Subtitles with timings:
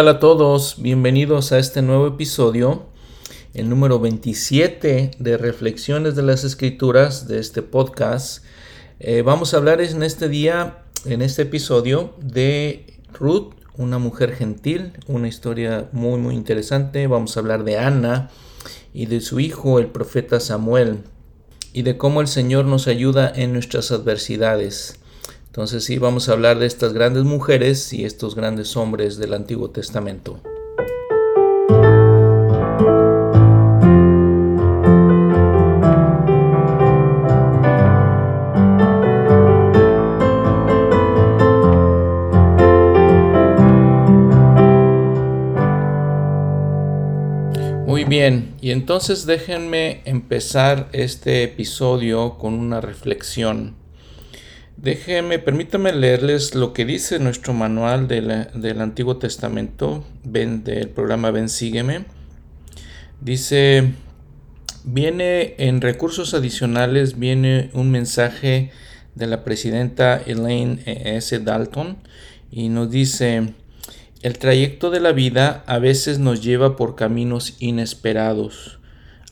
[0.00, 0.76] ¿Qué tal a todos?
[0.78, 2.86] Bienvenidos a este nuevo episodio,
[3.52, 8.42] el número 27 de Reflexiones de las Escrituras de este podcast.
[8.98, 14.94] Eh, vamos a hablar en este día, en este episodio, de Ruth, una mujer gentil,
[15.06, 17.06] una historia muy muy interesante.
[17.06, 18.30] Vamos a hablar de Ana
[18.94, 21.00] y de su hijo, el profeta Samuel,
[21.74, 24.99] y de cómo el Señor nos ayuda en nuestras adversidades.
[25.50, 29.68] Entonces sí, vamos a hablar de estas grandes mujeres y estos grandes hombres del Antiguo
[29.70, 30.40] Testamento.
[47.88, 53.79] Muy bien, y entonces déjenme empezar este episodio con una reflexión.
[54.82, 61.50] Déjenme, permítanme leerles lo que dice nuestro manual del Antiguo Testamento, ven, del programa Ven
[61.50, 62.06] Sígueme.
[63.20, 63.92] Dice,
[64.84, 68.70] viene en recursos adicionales, viene un mensaje
[69.14, 71.38] de la presidenta Elaine S.
[71.40, 71.98] Dalton
[72.50, 73.52] y nos dice,
[74.22, 78.79] el trayecto de la vida a veces nos lleva por caminos inesperados.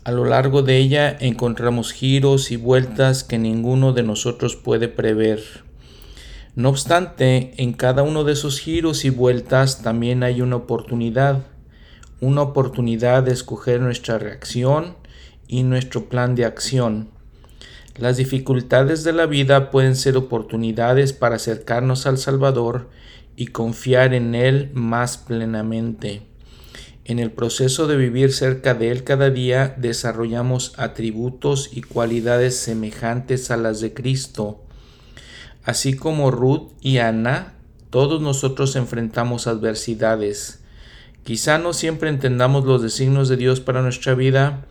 [0.08, 5.42] A lo largo de ella encontramos giros y vueltas que ninguno de nosotros puede prever.
[6.54, 11.44] No obstante, en cada uno de esos giros y vueltas también hay una oportunidad,
[12.22, 14.96] una oportunidad de escoger nuestra reacción
[15.46, 17.10] y nuestro plan de acción.
[17.98, 22.88] Las dificultades de la vida pueden ser oportunidades para acercarnos al Salvador
[23.36, 26.22] y confiar en Él más plenamente.
[27.08, 33.50] En el proceso de vivir cerca de Él cada día desarrollamos atributos y cualidades semejantes
[33.50, 34.62] a las de Cristo.
[35.64, 37.54] Así como Ruth y Ana,
[37.88, 40.60] todos nosotros enfrentamos adversidades.
[41.24, 44.66] Quizá no siempre entendamos los designios de Dios para nuestra vida,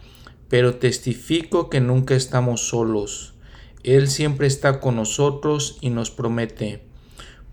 [0.48, 3.34] pero testifico que nunca estamos solos.
[3.82, 6.87] Él siempre está con nosotros y nos promete,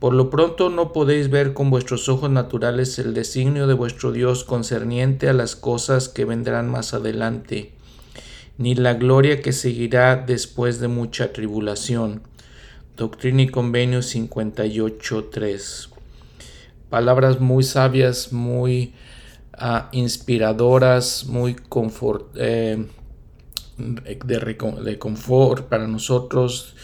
[0.04, 4.44] por lo pronto no podéis ver con vuestros ojos naturales el designio de vuestro Dios
[4.44, 7.72] concerniente a las cosas que vendrán más adelante,
[8.58, 12.20] ni la gloria que seguirá después de mucha tribulación.
[12.98, 15.88] Doctrina y Convenio 58.3.
[16.90, 18.92] Palabras muy sabias, muy
[19.58, 22.88] uh, inspiradoras, muy confort, eh,
[23.78, 26.74] de, de confort para nosotros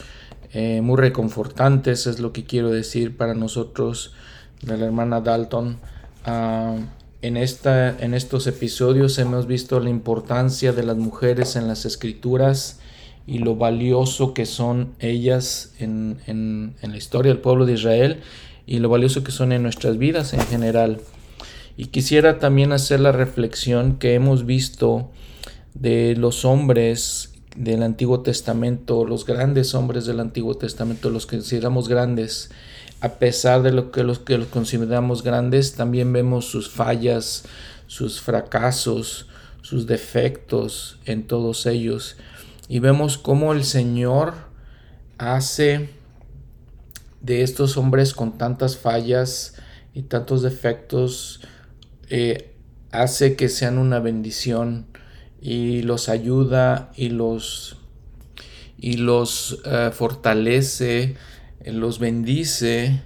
[0.53, 4.13] eh, muy reconfortantes, es lo que quiero decir para nosotros
[4.61, 5.79] de la hermana Dalton.
[6.25, 6.75] Ah,
[7.21, 12.79] en, esta, en estos episodios hemos visto la importancia de las mujeres en las escrituras
[13.25, 18.19] y lo valioso que son ellas en, en, en la historia del pueblo de Israel
[18.65, 20.99] y lo valioso que son en nuestras vidas en general.
[21.77, 25.09] Y quisiera también hacer la reflexión que hemos visto
[25.73, 31.89] de los hombres del Antiguo Testamento, los grandes hombres del Antiguo Testamento, los que consideramos
[31.89, 32.49] grandes,
[33.01, 37.45] a pesar de lo que los que los consideramos grandes, también vemos sus fallas,
[37.87, 39.27] sus fracasos,
[39.61, 42.17] sus defectos en todos ellos.
[42.67, 44.33] Y vemos cómo el Señor
[45.17, 45.89] hace
[47.21, 49.55] de estos hombres con tantas fallas
[49.93, 51.41] y tantos defectos,
[52.09, 52.55] eh,
[52.91, 54.87] hace que sean una bendición
[55.41, 57.77] y los ayuda y los,
[58.77, 61.15] y los eh, fortalece,
[61.65, 63.01] los bendice.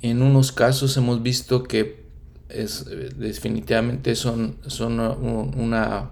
[0.00, 2.04] En unos casos hemos visto que
[2.48, 2.86] es,
[3.16, 6.10] definitivamente son, son una,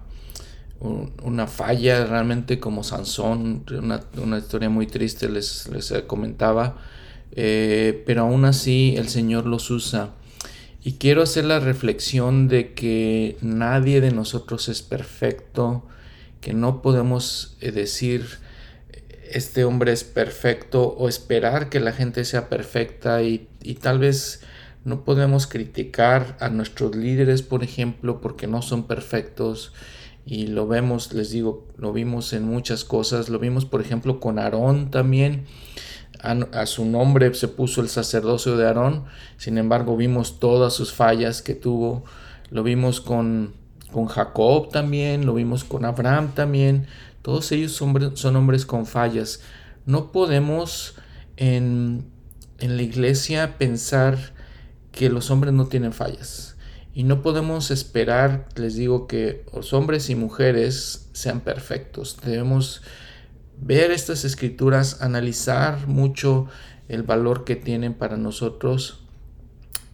[1.23, 6.77] una falla realmente como Sansón, una, historia muy triste les, les comentaba,
[7.31, 10.11] eh, pero aún así el Señor los usa
[10.83, 15.85] y quiero hacer la reflexión de que nadie de nosotros es perfecto,
[16.41, 18.27] que no podemos eh, decir
[19.31, 23.47] este hombre es perfecto o esperar que la gente sea perfecta y,
[23.81, 24.41] tal vez
[24.83, 29.71] no podemos criticar a nuestros líderes, por ejemplo, porque no son perfectos.
[30.25, 34.37] Y lo vemos, les digo, lo vimos en muchas cosas, lo vimos por ejemplo con
[34.37, 35.45] Aarón también
[36.23, 39.03] a, su nombre se puso el sacerdocio de Aarón,
[39.37, 42.05] sin embargo vimos todas sus fallas que tuvo,
[42.49, 43.53] lo vimos con,
[43.91, 46.87] con Jacob también, lo vimos con Abraham también,
[47.21, 49.41] todos ellos son, son hombres con fallas.
[49.85, 50.95] No podemos
[51.35, 52.05] en,
[52.59, 54.17] en la iglesia pensar
[54.91, 56.55] que los hombres no tienen fallas.
[56.93, 62.17] Y no podemos esperar, les digo, que los hombres y mujeres sean perfectos.
[62.23, 62.81] Debemos
[63.59, 66.47] ver estas escrituras, analizar mucho
[66.89, 69.03] el valor que tienen para nosotros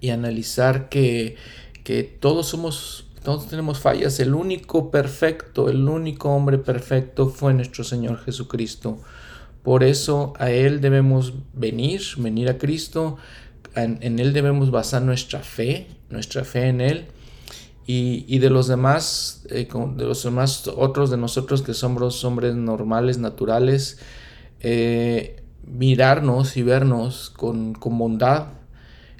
[0.01, 1.35] y analizar que,
[1.83, 4.19] que todos somos, todos tenemos fallas.
[4.19, 8.99] El único perfecto, el único hombre perfecto fue nuestro Señor Jesucristo.
[9.63, 13.17] Por eso a Él debemos venir, venir a Cristo.
[13.75, 17.05] En, Él debemos basar nuestra fe, nuestra fe en Él.
[17.91, 23.17] Y, de los demás, eh, de los demás otros de nosotros que somos hombres normales,
[23.17, 23.97] naturales,
[24.59, 28.49] eh, mirarnos y vernos con, bondad,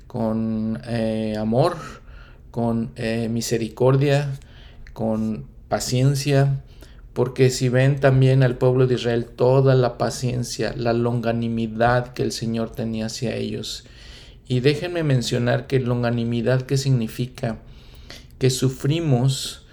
[0.06, 1.77] con eh, amor,
[2.51, 2.94] con
[3.31, 4.38] misericordia,
[4.94, 6.62] con paciencia,
[7.13, 12.31] porque si ven también al pueblo de Israel toda la paciencia, la longanimidad que el
[12.31, 13.86] Señor tenía hacia ellos.
[14.48, 17.57] Y déjenme mencionar que longanimidad, ¿qué significa?
[18.40, 19.68] Que sufrimos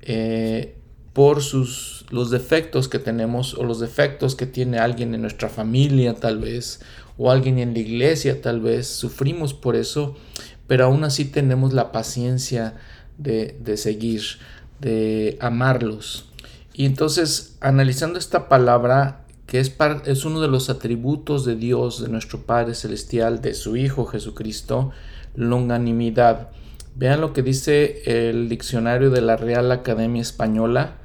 [0.00, 0.76] eh,
[1.12, 6.14] por sus, los defectos que tenemos o los defectos que tiene alguien en nuestra familia
[6.14, 6.80] tal vez,
[7.18, 10.16] o alguien en la iglesia tal vez, sufrimos por eso,
[10.66, 12.76] pero aún así tenemos la paciencia
[13.18, 14.22] de, de seguir,
[14.80, 16.30] de amarlos.
[16.72, 19.76] Y entonces, analizando esta palabra, que es,
[20.06, 24.92] es uno de los atributos de Dios, de nuestro Padre Celestial, de su Hijo Jesucristo,
[25.34, 26.48] longanimidad.
[26.94, 30.98] Vean lo que dice el diccionario de la Real Academia Española.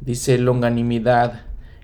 [0.00, 1.42] Dice longanimidad,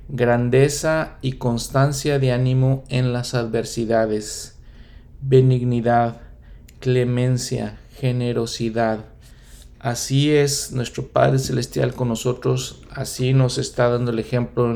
[0.08, 4.58] grandeza y constancia de ánimo en las adversidades,
[5.20, 6.20] benignidad,
[6.80, 9.04] clemencia, generosidad,
[9.86, 14.74] Así es nuestro Padre Celestial con nosotros, así nos está dando el ejemplo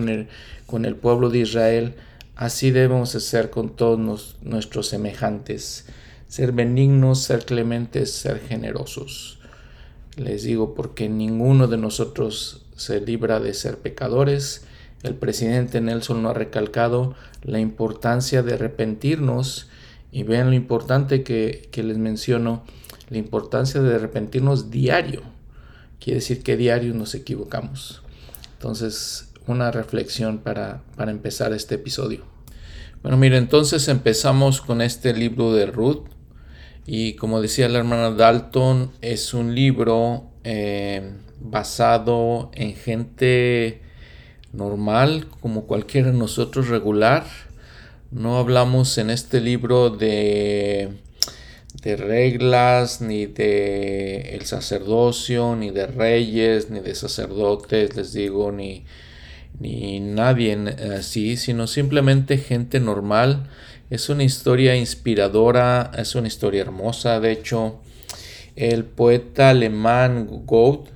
[0.66, 1.96] con el pueblo de Israel,
[2.36, 5.86] así debemos ser con todos nuestros semejantes,
[6.30, 9.40] ser benignos, ser clementes, ser generosos.
[10.16, 14.64] Les digo porque ninguno de nosotros se libra de ser pecadores.
[15.02, 19.68] El presidente Nelson no ha recalcado la importancia de arrepentirnos
[20.12, 22.62] y vean lo importante que, que les menciono
[23.08, 25.22] la importancia de arrepentirnos diario.
[25.98, 28.02] Quiere decir que diario nos equivocamos.
[28.52, 32.22] Entonces, una reflexión para, para empezar este episodio.
[33.02, 36.19] Bueno, mire, entonces empezamos con este libro de Ruth.
[36.92, 43.80] Y como decía la hermana Dalton, es un libro eh, basado en gente
[44.52, 47.24] normal, como cualquiera de nosotros regular.
[48.10, 50.88] No hablamos en este libro de
[51.80, 58.84] de reglas, ni de el sacerdocio, ni de reyes, ni de sacerdotes, les digo, ni,
[59.60, 60.58] ni nadie
[60.98, 63.48] así, sino simplemente gente normal.
[63.90, 67.80] Es una historia inspiradora, es una historia hermosa, de hecho,
[68.54, 70.92] el poeta alemán Goethe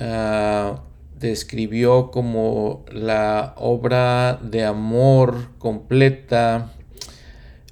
[0.00, 0.84] ah,
[1.18, 6.72] describió como la obra de amor completa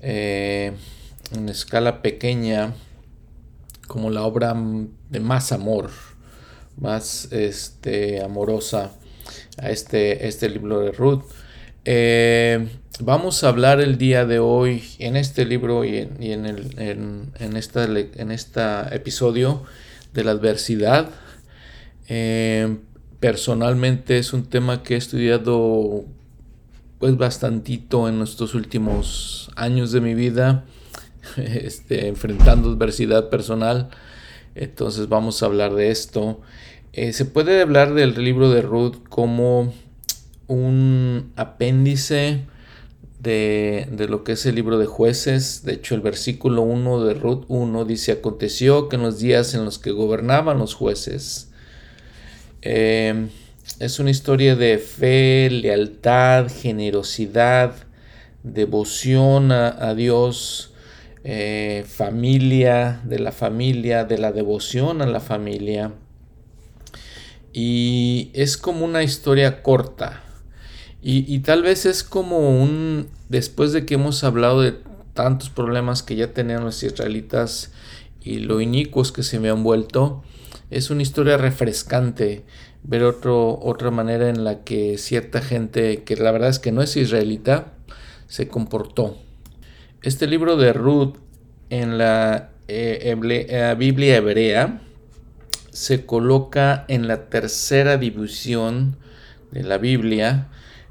[0.01, 0.73] eh,
[1.31, 2.75] en escala pequeña
[3.87, 4.57] como la obra
[5.09, 5.93] de más amor,
[6.77, 8.91] más este, amorosa
[9.57, 11.23] a este, este libro de Ruth.
[11.89, 12.67] Eh,
[12.99, 16.75] vamos a hablar el día de hoy en este libro y en, el,
[17.39, 19.63] en, esta, en este episodio
[20.13, 21.11] de la adversidad.
[22.09, 22.77] Eh,
[23.21, 26.05] personalmente es un tema que he estudiado
[26.99, 30.65] pues bastantito en estos últimos años de mi vida
[31.37, 33.91] este, enfrentando adversidad personal.
[34.57, 36.41] Entonces vamos a hablar de esto.
[36.93, 39.73] Eh, se puede hablar del libro de Ruth como
[40.49, 42.45] un apéndice
[43.21, 45.65] de, lo que es el libro de jueces.
[45.65, 49.65] De hecho, el versículo 1 de Ruth 1 dice, aconteció que en los días en
[49.65, 51.51] los que gobernaban los jueces,
[52.63, 53.29] eh,
[53.81, 57.75] es una historia de fe, lealtad, generosidad,
[58.43, 60.73] devoción a Dios,
[61.29, 65.93] eh, familia, de la familia, de la devoción a la familia.
[67.53, 70.23] Y es como una historia corta.
[71.09, 74.75] Y, tal vez es como un, después de que hemos hablado de
[75.15, 77.71] tantos problemas que ya tenían los israelitas
[78.21, 80.25] y lo inicuos que se me han vuelto,
[80.69, 82.43] es una historia refrescante
[82.83, 86.83] ver otro, otra manera en la que cierta gente, que la verdad es que no
[86.83, 87.75] es israelita,
[88.27, 89.17] se comportó.
[90.03, 91.19] Este libro de Ruth
[91.71, 94.81] en la eh, eh, Biblia hebrea
[95.71, 98.97] se coloca en la tercera división
[99.53, 100.49] de la Biblia.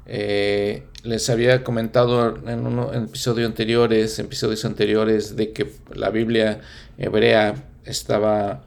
[0.08, 6.60] Eh, les había comentado en, episodios anteriores, episodios anteriores, de que la Biblia
[6.98, 8.64] hebrea estaba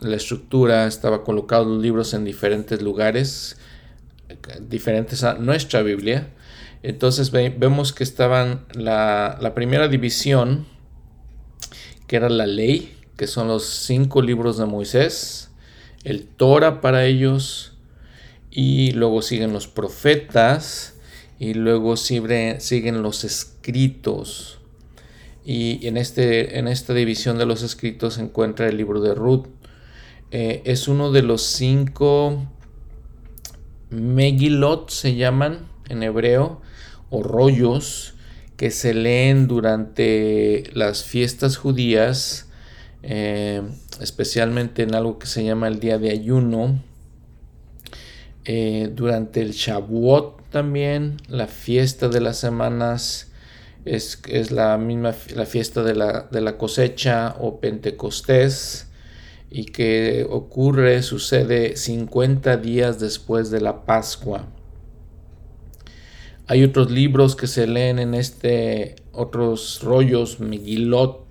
[0.00, 3.56] la estructura, estaba colocados los libros en diferentes lugares,
[4.60, 6.28] diferentes a nuestra Biblia.
[6.82, 10.66] Entonces vemos que estaban la, primera división,
[12.06, 15.50] que era la ley, que son los cinco libros de Moisés,
[16.04, 17.75] el Torah para ellos,
[18.58, 20.94] y luego siguen los profetas,
[21.38, 24.60] y luego siguen los escritos.
[25.44, 29.44] Y en, este, en esta división de los escritos se encuentra el libro de Ruth.
[30.30, 32.46] Eh, es uno de los cinco
[33.90, 36.62] Megilot, se llaman en hebreo,
[37.10, 38.14] o rollos
[38.56, 42.48] que se leen durante las fiestas judías,
[43.02, 43.60] eh,
[44.00, 46.80] especialmente en algo que se llama el día de ayuno,
[48.46, 53.32] eh, durante el Shavuot también, la fiesta de las semanas,
[53.84, 58.86] es, es la misma la fiesta de la, de la cosecha o Pentecostés
[59.50, 64.46] y que ocurre, sucede 50 días después de la Pascua.
[66.46, 71.24] Hay otros libros que se leen en este, otros rollos, Megilot,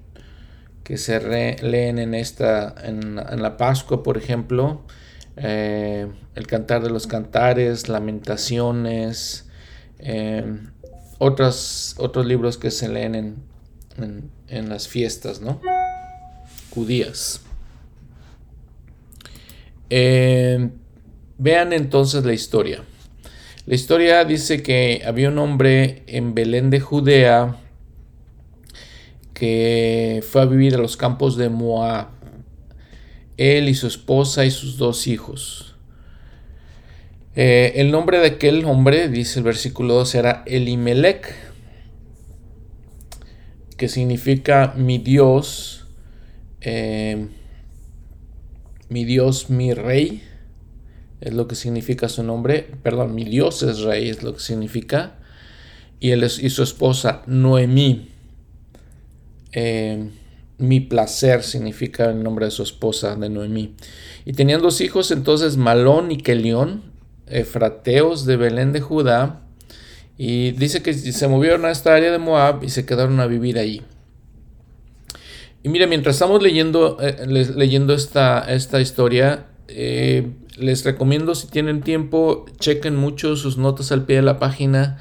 [0.84, 1.19] que se
[1.62, 4.81] leen en esta, en, la Pascua, por ejemplo.
[5.38, 9.50] Eh, el Cantar de los Cantares, Lamentaciones,
[10.00, 10.60] eh,
[11.18, 15.62] otros, libros que se leen en, en, las fiestas, ¿no?
[16.72, 17.42] Judías.
[19.89, 20.70] Eh,
[21.38, 22.84] vean entonces la historia.
[23.65, 27.58] La historia dice que había un hombre en Belén de Judea
[29.34, 32.08] que fue a vivir a los campos de Moab,
[33.38, 35.64] él y su esposa y sus dos hijos.
[37.36, 41.36] Eh, el nombre de aquel hombre, dice el versículo 2, era Elimelech,
[43.75, 45.86] que significa mi Dios,
[46.62, 47.27] eh,
[48.88, 50.24] mi Dios, mi rey
[51.20, 55.18] es lo que significa su nombre, perdón, mi Dios es rey, es lo que significa,
[56.00, 58.12] y, él y su esposa Noemí.
[59.51, 60.10] Eh,
[60.58, 63.75] mi placer significa el nombre de su esposa, de Noemí.
[64.24, 66.95] Y tenían dos hijos entonces, Malón y Kelión,
[67.27, 69.41] efrateos de Belén de Judá,
[70.17, 73.60] y dice que se movieron a esta área de Moab y se quedaron a vivir
[73.60, 73.82] ahí.
[75.62, 81.81] Y mira, mientras estamos leyendo, eh, leyendo esta, esta historia, eh, les recomiendo si tienen
[81.81, 85.00] tiempo, chequen mucho sus notas al pie de la página,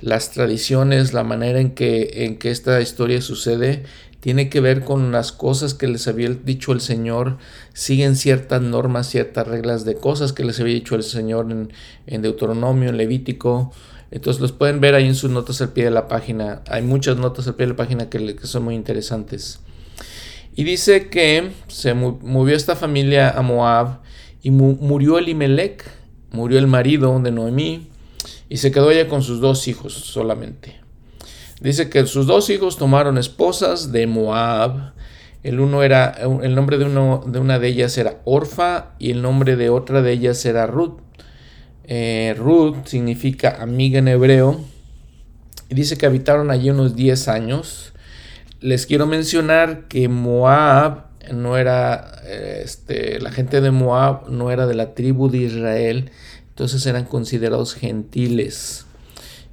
[0.00, 3.84] las tradiciones, la manera en que, en que esta historia sucede,
[4.20, 7.38] tiene que ver con las cosas que les había dicho el Señor,
[7.72, 11.46] siguen ciertas normas, ciertas reglas de cosas que les había dicho el Señor
[12.06, 13.72] en, Deuteronomio, en Levítico.
[14.10, 16.62] Entonces los pueden ver ahí en sus notas al pie de la página.
[16.68, 19.60] Hay muchas notas al pie de la página que, que son muy interesantes.
[20.56, 24.00] Y dice que se movió esta familia a Moab
[24.46, 25.82] y murió Elimelech,
[26.30, 27.88] murió el marido de Noemí,
[28.48, 30.76] y se quedó ella con sus dos hijos solamente.
[31.60, 34.92] Dice que sus dos hijos tomaron esposas de Moab.
[35.42, 39.20] El uno era, el nombre de, uno, de una de ellas era Orfa y el
[39.20, 41.00] nombre de otra de ellas era Ruth.
[41.82, 44.60] Eh, Ruth significa amiga en hebreo.
[45.68, 47.94] Y dice que habitaron allí unos 10 años.
[48.60, 54.74] Les quiero mencionar que Moab no era, este, la gente de Moab no era de
[54.74, 56.10] la tribu de Israel,
[56.48, 58.86] entonces eran considerados gentiles.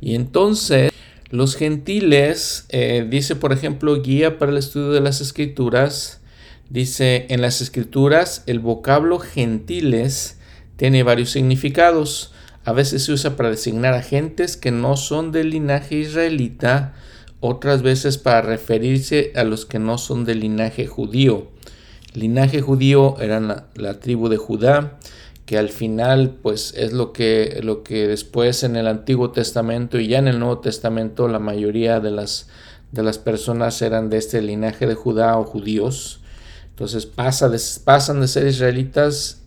[0.01, 0.91] Y entonces
[1.29, 6.21] los gentiles, eh, dice por ejemplo, guía para el estudio de las escrituras,
[6.69, 10.37] dice en las escrituras el vocablo gentiles
[10.75, 12.33] tiene varios significados.
[12.65, 16.93] A veces se usa para designar a gentes que no son del linaje israelita,
[17.39, 21.52] otras veces para referirse a los que no son del linaje judío
[22.13, 24.99] linaje judío eran la, tribu de Judá,
[25.45, 30.07] que al final pues es lo que, lo que después en el Antiguo Testamento y
[30.07, 32.47] ya en el Nuevo Testamento la mayoría de las,
[32.91, 36.21] de las personas eran de este linaje de Judá o judíos.
[36.69, 37.51] Entonces pasa
[37.83, 39.41] pasan de ser israelitas,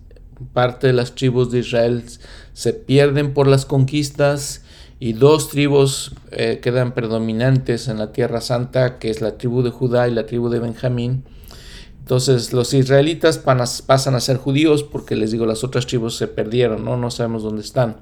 [0.52, 2.04] parte de las tribus de Israel
[2.52, 4.62] se pierden por las conquistas
[4.99, 9.70] y dos tribus eh, quedan predominantes en la Tierra Santa, que es la tribu de
[9.70, 11.25] Judá y la tribu de Benjamín
[12.06, 16.84] entonces los israelitas pasan a ser judíos porque les digo, las otras tribus se perdieron,
[16.84, 16.96] ¿no?
[16.96, 17.96] No sabemos dónde están.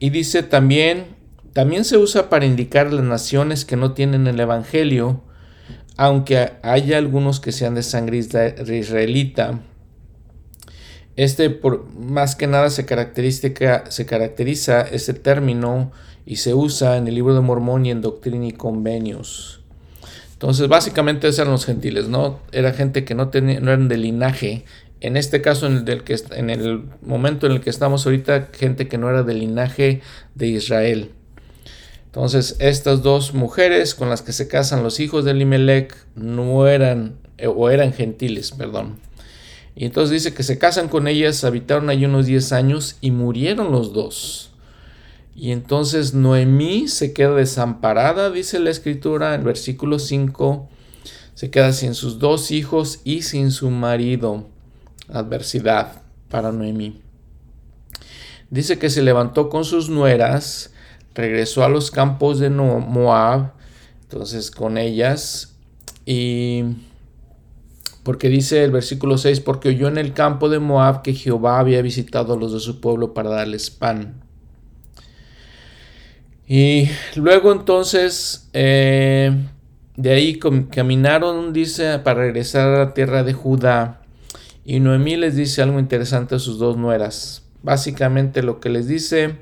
[0.00, 1.14] Y dice también,
[1.52, 5.22] también se usa para indicar las naciones que no tienen el Evangelio,
[5.96, 9.60] aunque haya algunos que sean de sangre israelita.
[11.14, 15.92] Este, por, más que nada, se, se caracteriza ese término
[16.26, 19.63] y se usa en el libro de Mormón y en Doctrina y Convenios.
[20.34, 22.40] Entonces, básicamente eran los gentiles, ¿no?
[22.52, 24.64] Era gente que no, tenía, no eran de linaje.
[25.00, 28.86] En este caso, en el, que, en el momento en el que estamos ahorita, gente
[28.88, 30.02] que no era del linaje
[30.34, 31.10] de Israel.
[32.06, 37.16] Entonces, estas dos mujeres con las que se casan los hijos de Limelech no eran
[37.38, 38.96] eh, o eran gentiles, perdón.
[39.76, 43.72] Y entonces dice que se casan con ellas, habitaron ahí unos 10 años y murieron
[43.72, 44.53] los dos.
[45.36, 50.68] Y entonces Noemí se queda desamparada, dice la escritura en versículo 5,
[51.34, 54.46] se queda sin sus dos hijos y sin su marido.
[55.08, 57.00] Adversidad para Noemí.
[58.50, 60.72] Dice que se levantó con sus nueras,
[61.14, 63.52] regresó a los campos de Moab,
[64.02, 65.56] entonces con ellas,
[66.06, 66.62] y
[68.04, 71.82] porque dice el versículo 6, porque oyó en el campo de Moab que Jehová había
[71.82, 74.23] visitado a los de su pueblo para darles pan.
[76.46, 79.34] Y luego entonces eh,
[79.96, 80.38] de ahí
[80.70, 84.00] caminaron, dice, para regresar a la tierra de Judá.
[84.64, 87.42] Y Noemí les dice algo interesante a sus dos nueras.
[87.62, 89.36] Básicamente lo que les dice,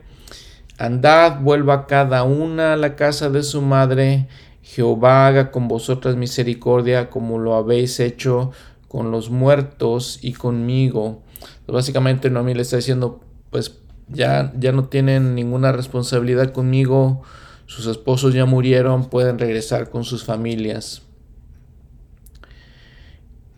[0.78, 4.28] andad, vuelva cada una a la casa de su madre
[4.62, 8.52] Jehová haga con vosotras misericordia como lo habéis hecho
[8.88, 11.23] con los muertos y conmigo.
[11.66, 13.71] básicamente Noemí le está diciendo, pues
[14.09, 17.23] ya, ya no tienen ninguna responsabilidad conmigo,
[17.66, 21.02] sus esposos ya murieron, pueden regresar con sus familias.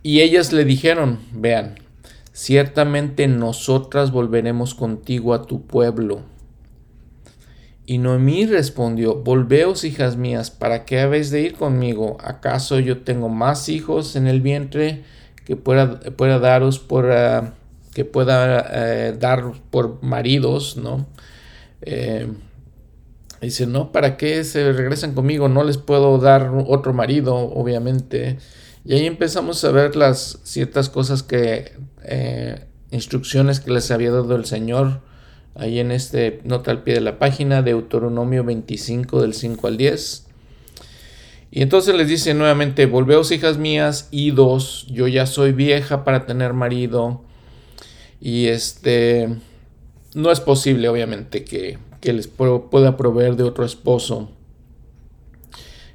[0.03, 1.77] Y ellas le dijeron, vean,
[2.33, 6.23] ciertamente nosotras volveremos contigo a tu pueblo
[7.87, 12.17] y Noemí respondió, Volveos, hijas mías, ¿para qué habéis de ir conmigo?
[12.21, 15.05] ¿Acaso yo tengo más hijos en el vientre
[15.45, 17.53] que pueda, pueda daros por ah,
[17.95, 21.07] que pueda eh, dar por maridos, ¿no?
[21.83, 22.27] Eh,
[23.41, 25.49] dice, no, ¿para qué se regresan conmigo?
[25.49, 28.39] No les puedo dar otro marido, obviamente.
[28.85, 31.73] Y ahí empezamos a ver las ciertas cosas que,
[32.03, 35.01] eh, instrucciones que les había dado el Señor
[35.55, 39.77] ahí en este nota al pie de la página, de Deuteronomio 25 del 5 al
[39.77, 40.27] 10.
[41.51, 46.53] Y entonces les dice nuevamente, volveos hijas mías, idos, yo ya soy vieja para tener
[46.53, 47.23] marido.
[48.25, 49.29] Y este,
[50.15, 54.31] no es posible obviamente que, que les pueda proveer de otro esposo.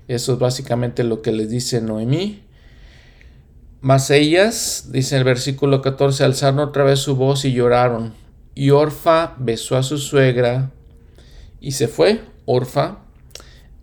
[0.07, 2.43] Eso es básicamente lo que les dice Noemí.
[3.81, 8.13] Mas ellas, dice el versículo 14, alzaron otra vez su voz y lloraron
[8.53, 10.69] y Orfa besó a su suegra
[11.59, 12.99] y se fue, Orfa,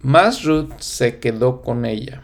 [0.02, 2.22] mas Ruth se quedó con ella.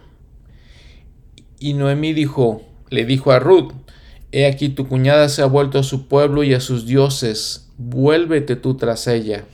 [1.58, 3.72] Y Noemí dijo, le dijo a Ruth,
[4.32, 8.56] he aquí tu cuñada se ha vuelto a su pueblo y a sus dioses, vuélvete
[8.56, 9.44] tú tras ella.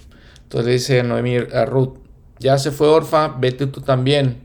[0.45, 1.99] Entonces dice Noemí a Ruth,
[2.39, 4.39] ya se fue Orfa, vete tú también.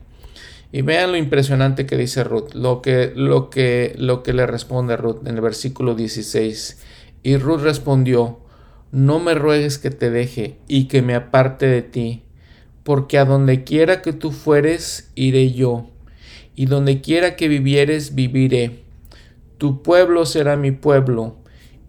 [0.71, 4.97] Y vean lo impresionante que dice Ruth, lo que, lo que, lo que le responde
[4.97, 6.79] Ruth en el versículo 16.
[7.21, 8.39] Y Ruth respondió,
[8.91, 12.23] no me ruegues que te deje y que me aparte de ti,
[12.83, 15.89] porque a donde quiera que tú fueres, iré yo,
[16.55, 18.82] y donde quiera que vivieres, viviré.
[19.57, 21.37] Tu pueblo será mi pueblo,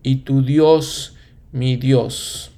[0.03, 1.16] y tu Dios
[1.53, 2.50] mi Dios.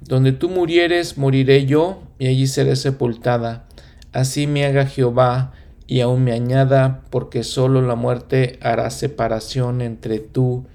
[0.00, 3.66] Donde tú murieres, moriré yo, y allí seré sepultada.
[4.12, 5.52] Así me haga Jehová,
[5.86, 10.66] y aún me añada, porque solo la muerte hará separación entre tú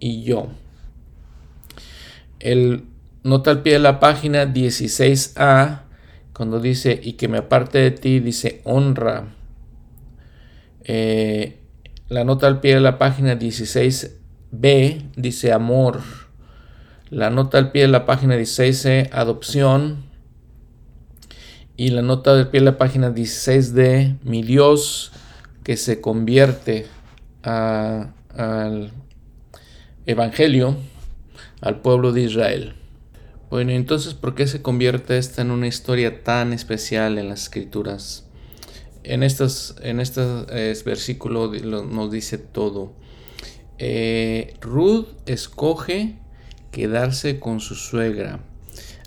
[0.00, 0.48] y yo.
[2.40, 2.84] El
[3.24, 5.82] nota al pie de la página 16a,
[6.32, 9.34] cuando dice y que me aparte de ti, dice honra.
[10.84, 11.58] Eh,
[12.08, 16.00] la nota al pie de la página 16b dice amor.
[17.10, 20.04] La nota al pie de la página 16c, adopción.
[21.76, 25.12] Y la nota al pie de la página 16d, mi Dios
[25.62, 26.86] que se convierte
[27.42, 28.92] al
[30.06, 30.76] Evangelio
[31.60, 32.74] al pueblo de Israel.
[33.50, 38.27] Bueno, entonces, ¿por qué se convierte esta en una historia tan especial en las escrituras?
[39.08, 40.20] En estos, en este
[40.84, 42.92] versículo nos dice todo.
[43.78, 46.18] Eh, Ruth escoge
[46.72, 48.40] quedarse con su suegra,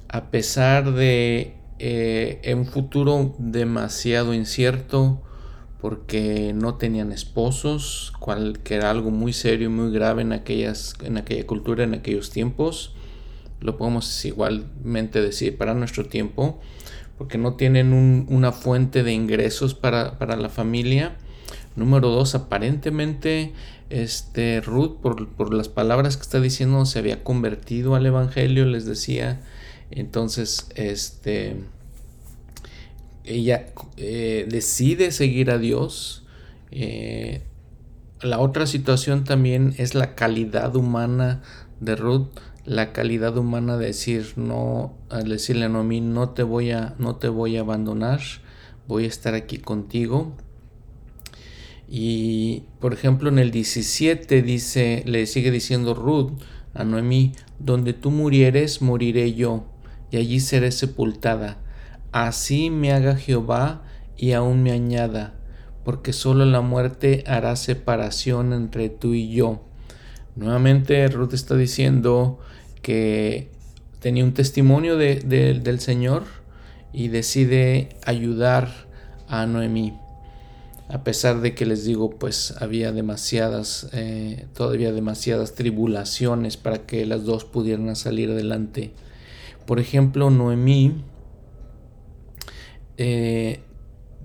[0.08, 5.22] a pesar de eh, un futuro demasiado incierto,
[5.80, 10.96] porque no tenían esposos, cual, que era algo muy serio y muy grave en, aquellas,
[11.04, 12.96] en aquella cultura, en aquellos tiempos.
[13.60, 16.60] Lo podemos igualmente decir para nuestro tiempo,
[17.22, 21.18] porque no tienen una fuente de ingresos para, la familia.
[21.76, 23.54] Número dos, aparentemente
[23.92, 28.88] este, Ruth, por, por, las palabras que está diciendo, se había convertido al Evangelio, les
[28.88, 29.40] decía.
[29.92, 31.58] Entonces, este
[33.24, 36.24] ella eh, decide seguir a Dios.
[36.72, 37.44] Eh,
[38.24, 41.44] la otra situación también es la calidad humana
[41.80, 42.30] de Ruth,
[42.66, 47.16] la calidad humana de decir no, al decirle a Noemí, no te voy a, no
[47.16, 48.22] te voy a abandonar,
[48.88, 50.34] voy a estar aquí contigo.
[51.90, 56.34] Y por ejemplo en el 17 dice, le sigue diciendo Ruth
[56.74, 59.66] a Noemí, donde tú murieres, moriré yo,
[60.10, 61.58] y allí seré sepultada.
[62.12, 63.84] Así me haga Jehová
[64.18, 65.34] y aún me añada,
[65.84, 69.62] porque solo la muerte hará separación entre tú y yo.
[70.36, 72.40] Nuevamente Ruth está diciendo
[72.82, 73.50] que
[74.00, 76.24] tenía un testimonio del Señor
[76.94, 78.88] y decide ayudar
[79.28, 79.94] a Noemí.
[80.90, 87.06] A pesar de que les digo, pues había demasiadas, eh, todavía demasiadas tribulaciones para que
[87.06, 88.92] las dos pudieran salir adelante.
[89.66, 90.96] Por ejemplo, Noemí
[92.98, 93.62] eh,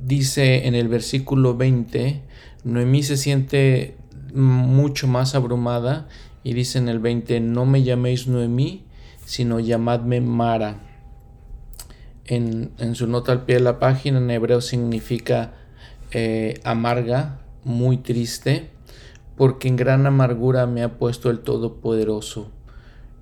[0.02, 2.22] dice en el versículo 20,
[2.64, 3.96] Noemí se siente
[4.36, 6.08] mucho más abrumada
[6.44, 8.84] y dice en el 20, no me llaméis Noemí,
[9.24, 10.82] sino llamadme Mara.
[12.26, 15.54] En, su nota al pie de la página en hebreo significa
[16.12, 18.70] eh, amarga, muy triste,
[19.36, 22.50] porque en gran amargura me ha puesto el Todopoderoso.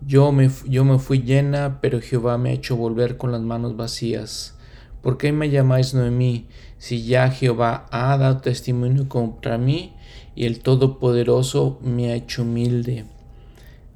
[0.06, 3.76] Yo me, yo me fui llena, pero Jehová me ha hecho volver con las manos
[3.76, 4.54] vacías.
[5.00, 6.46] ¿Por qué me llamáis Noemí,
[6.76, 9.94] si ya Jehová ha dado testimonio contra mí
[10.34, 13.04] y el Todopoderoso me ha hecho humilde?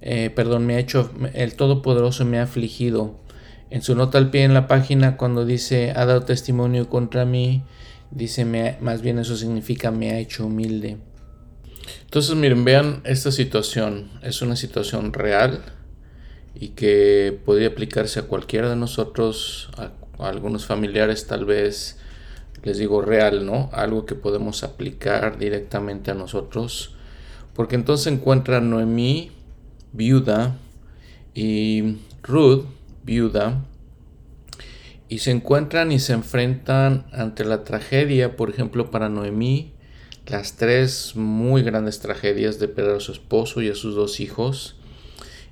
[0.01, 3.17] Eh, perdón, me ha hecho, el Todopoderoso me ha afligido.
[3.71, 7.63] En su nota al pie en la página, cuando dice ha dado testimonio contra mí,
[8.11, 8.45] dice
[8.81, 10.97] más bien eso significa me ha hecho humilde.
[12.05, 14.11] Entonces, miren, vean esta situación.
[14.23, 15.63] Es una situación real
[16.55, 19.93] y que podría aplicarse a cualquiera de nosotros, a
[20.29, 21.99] algunos familiares tal vez,
[22.63, 23.71] les digo real, ¿no?
[23.73, 26.95] Algo que podemos aplicar directamente a nosotros.
[27.55, 29.33] Porque entonces encuentra Noemí
[29.93, 30.57] viuda
[31.35, 32.65] y Ruth,
[33.05, 33.65] viuda,
[35.09, 39.73] y se encuentran y se enfrentan ante la tragedia, por ejemplo, para Noemí,
[40.27, 44.77] las tres muy grandes tragedias de perder a su esposo y a sus dos hijos,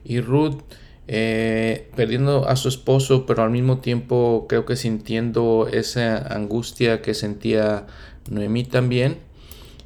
[0.05, 0.61] y Ruth
[1.09, 7.15] eh, perdiendo a su esposo, pero al mismo tiempo creo que sintiendo esa angustia que
[7.15, 7.87] sentía
[8.29, 9.19] Noemí también,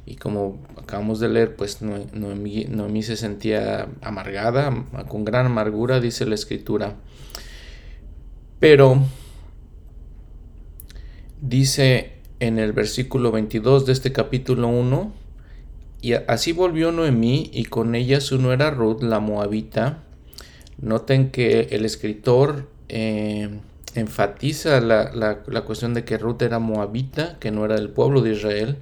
[0.05, 6.35] y como acabamos de leer, pues Noemí, se sentía amargada, con gran amargura, dice la
[6.35, 6.95] escritura.
[8.59, 8.99] Pero
[11.39, 15.13] dice en el versículo 22 de este capítulo 1,
[16.01, 20.03] y así volvió Noemí y con ella su nuera Ruth, la moabita.
[20.81, 23.49] Noten que el escritor eh,
[23.95, 28.31] enfatiza la, la cuestión de que Ruth era moabita, que no era del pueblo de
[28.31, 28.77] Israel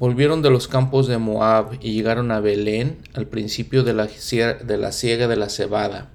[0.00, 4.78] Volvieron de los campos de Moab y llegaron a Belén al principio de la, de
[4.78, 6.08] la siega de la cebada.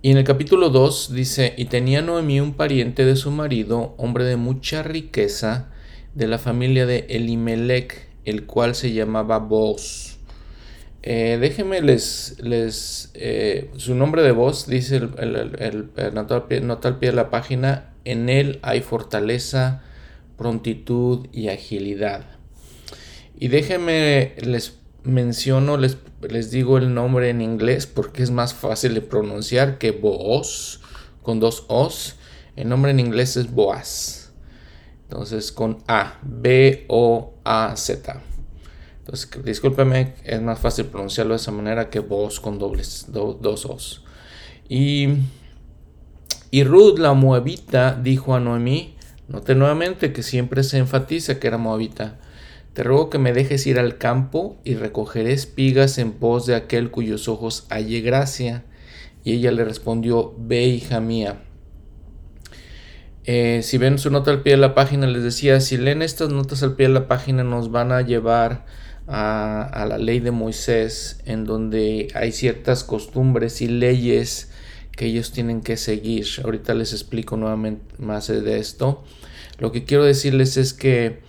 [0.00, 4.24] Y en el capítulo 2 dice, y tenía Noemí un pariente de su marido, hombre
[4.24, 5.68] de mucha riqueza,
[6.14, 10.11] de la familia de Elimelech, el cual se llamaba Boz.
[11.04, 16.98] Eh, déjenme les, les eh, su nombre de Boz, dice el, el, el, nota al
[16.98, 19.82] pie de la página, en él hay fortaleza,
[20.36, 22.24] prontitud y agilidad.
[23.36, 28.94] Y déjenme, les menciono, les, les digo el nombre en inglés porque es más fácil
[28.94, 30.78] de pronunciar que Boaz,
[31.22, 32.14] con dos O's.
[32.54, 34.32] El nombre en inglés es Boaz.
[35.04, 36.92] Entonces con A, B-O-A-Z.
[39.04, 44.04] Entonces, discúlpeme, es más fácil pronunciarlo de esa manera que Boaz con dobles, dos O's.
[44.68, 45.08] Y,
[46.52, 48.94] y Ruth, la moabita, dijo a Noemí,
[49.28, 52.18] Note nuevamente que siempre se enfatiza que era moabita.
[52.74, 56.90] Te ruego que me dejes ir al campo y recogeré espigas en pos de aquel
[56.90, 58.64] cuyos ojos halle gracia.
[59.24, 61.42] Y ella le respondió, ve hija mía.
[63.24, 66.30] Eh, si ven su nota al pie de la página, les decía, si leen estas
[66.30, 68.66] notas al pie de la página nos van a llevar
[69.06, 74.50] a, la ley de Moisés, en donde hay ciertas costumbres y leyes
[74.96, 76.26] que ellos tienen que seguir.
[76.44, 79.04] Ahorita les explico nuevamente más de esto.
[79.58, 81.20] Lo que quiero decirles es que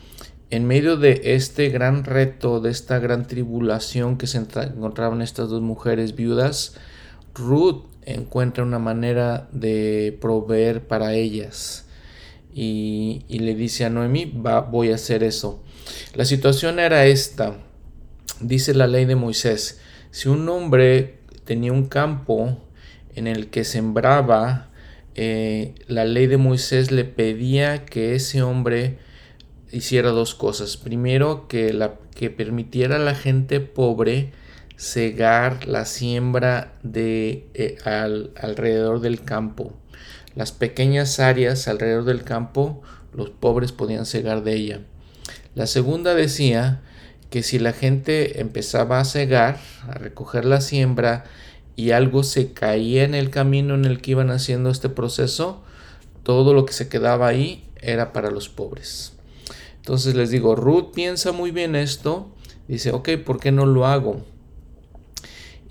[0.50, 5.62] en medio de este gran reto, de esta gran tribulación que se encontraban estas dos
[5.62, 6.76] mujeres viudas,
[7.34, 11.86] Ruth encuentra una manera de proveer para ellas.
[12.54, 15.64] Y, le dice a Noemí, va, voy a hacer eso.
[16.14, 17.58] La situación era esta.
[18.40, 19.80] Dice la ley de Moisés,
[20.12, 22.58] si un hombre tenía un campo
[23.16, 24.70] en el que sembraba,
[25.16, 28.98] eh, la ley de Moisés le pedía que ese hombre
[29.72, 30.78] hiciera dos cosas.
[30.78, 34.32] Primero, que, la, que permitiera a la gente pobre
[34.78, 39.74] cegar la siembra de, eh, alrededor del campo.
[40.36, 42.82] Las pequeñas áreas alrededor del campo,
[43.14, 44.82] los pobres podían cegar de ella.
[45.56, 46.82] La segunda decía
[47.30, 51.26] que si la gente empezaba a cegar, a recoger la siembra,
[51.76, 55.64] y algo se caía en el camino en el que iban haciendo este proceso,
[56.24, 59.14] todo lo que se quedaba ahí era para los pobres.
[59.78, 62.30] Entonces les digo, Ruth piensa muy bien esto,
[62.68, 64.24] dice, ok, ¿por qué no lo hago?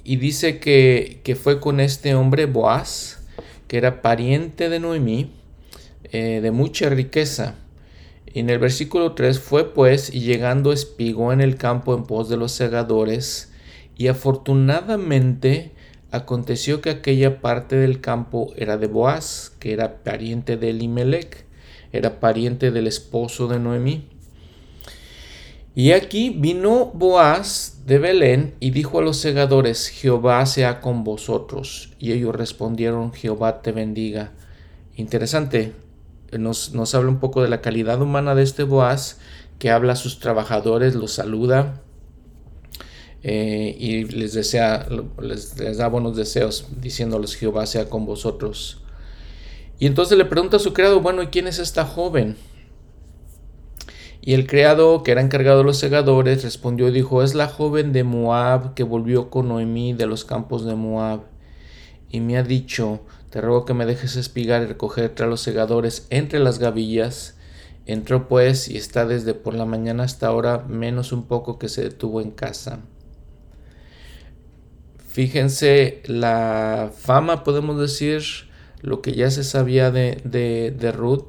[0.05, 3.21] Y dice que, que fue con este hombre, Boaz,
[3.68, 5.31] que era pariente de Noemí,
[6.11, 7.55] eh, de mucha riqueza.
[8.35, 12.37] En el versículo 3 fue pues y llegando espigó en el campo en pos de
[12.37, 13.53] los segadores
[13.97, 15.73] y afortunadamente
[16.12, 21.47] Aconteció que aquella parte del campo era de Boaz, que era pariente de Elimelech,
[21.90, 24.05] era pariente del esposo de Noemí.
[25.75, 31.95] Y aquí vino Boaz de Belén y dijo a los segadores, Jehová sea con vosotros.
[31.99, 34.33] Y ellos respondieron, Jehová te bendiga.
[34.97, 35.73] Interesante,
[36.38, 39.18] nos, nos habla un poco de la calidad humana de este Boaz,
[39.59, 41.83] que habla a sus trabajadores, los saluda,
[43.23, 44.88] eh, y les desea,
[45.21, 48.83] les, da buenos deseos, diciéndoles Jehová sea con vosotros.
[49.79, 52.37] Y entonces le pregunta a su criado, bueno, ¿y quién es esta joven?
[54.21, 57.92] Y el criado, que era encargado de los segadores, respondió y dijo, es la joven
[57.92, 61.23] de Moab que volvió con Noemí de los campos de Moab.
[62.09, 63.01] Y me ha dicho,
[63.33, 67.35] te ruego que me dejes espigar y recoger entre los segadores entre las gavillas.
[67.87, 71.83] Entró pues y está desde por la mañana hasta ahora menos un poco que se
[71.83, 72.81] detuvo en casa.
[75.09, 78.23] Fíjense la fama, podemos decir,
[78.83, 81.25] lo que ya se sabía de, Ruth.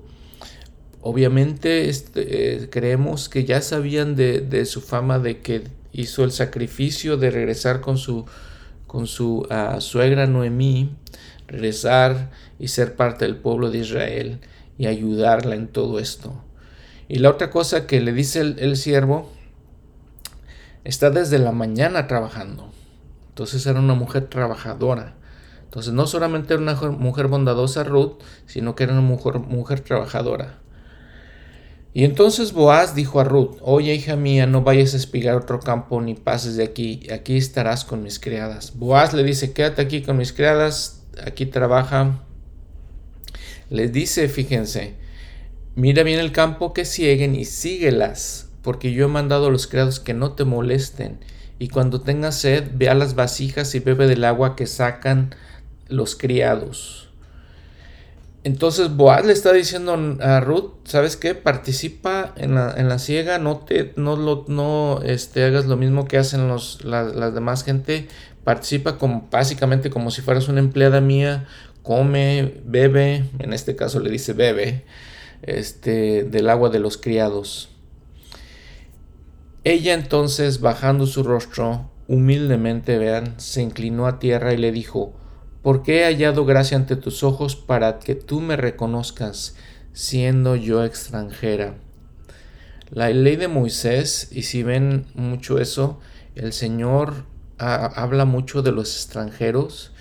[1.00, 5.64] Obviamente este, eh, creemos que ya sabían de, su fama de que
[5.94, 8.26] hizo el sacrificio de regresar con su,
[8.88, 10.98] con su ah, suegra Noemí,
[11.54, 14.40] regresar y ser parte del pueblo de Israel
[14.78, 16.44] y ayudarla en todo esto.
[17.08, 19.30] Y la otra cosa que le dice el siervo,
[20.84, 22.72] está desde la mañana trabajando.
[23.30, 25.16] Entonces era una mujer trabajadora.
[25.64, 30.60] Entonces no solamente era una mujer bondadosa Ruth, sino que era una mujer, mujer trabajadora.
[31.96, 36.02] Y entonces Boaz dijo a Ruth, oye hija mía, no vayas a espigar otro campo
[36.02, 38.78] ni pases de aquí, aquí estarás con mis criadas.
[38.78, 42.22] Boaz le dice, quédate aquí con mis criadas, aquí trabaja.
[43.70, 44.96] Les dice, fíjense,
[45.76, 50.00] mira bien el campo que siguen y síguelas, porque yo he mandado a los criados
[50.00, 51.20] que no te molesten
[51.60, 55.34] y cuando tengas sed, ve a las vasijas y bebe del agua que sacan
[55.88, 57.10] los criados.
[58.44, 61.34] Entonces Boaz le está diciendo a Ruth, ¿sabes qué?
[61.34, 66.06] Participa en la, en la ciega, no te, no lo, no, este, hagas lo mismo
[66.06, 68.10] que hacen los, la, demás gente,
[68.44, 71.48] participa como, básicamente como si fueras una empleada mía,
[71.82, 74.86] come, bebe, en este caso le dice bebe,
[75.42, 77.70] este, del agua de los criados.
[79.64, 85.14] Ella entonces, bajando su rostro, humildemente, vean, se inclinó a tierra y le dijo,
[85.62, 89.56] ¿por qué he hallado gracia ante tus ojos para que tú me reconozcas,
[89.94, 91.76] siendo yo extranjera?
[92.90, 96.00] La ley de Moisés, y si ven mucho eso,
[96.36, 97.26] el Señor
[97.58, 99.92] habla mucho de los extranjeros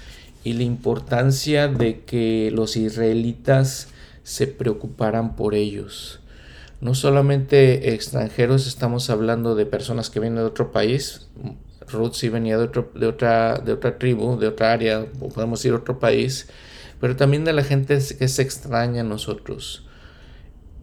[0.45, 3.89] y la importancia de que los israelitas
[4.25, 6.23] se preocuparan por ellos
[6.83, 11.29] no solamente extranjeros, estamos hablando de personas que vienen de otro país.
[11.89, 15.77] Ruth sí venía de, de, otra, de otra tribu, de otra área, podemos ir a
[15.77, 16.49] otro país,
[17.01, 19.87] pero también de la gente que se extraña a nosotros.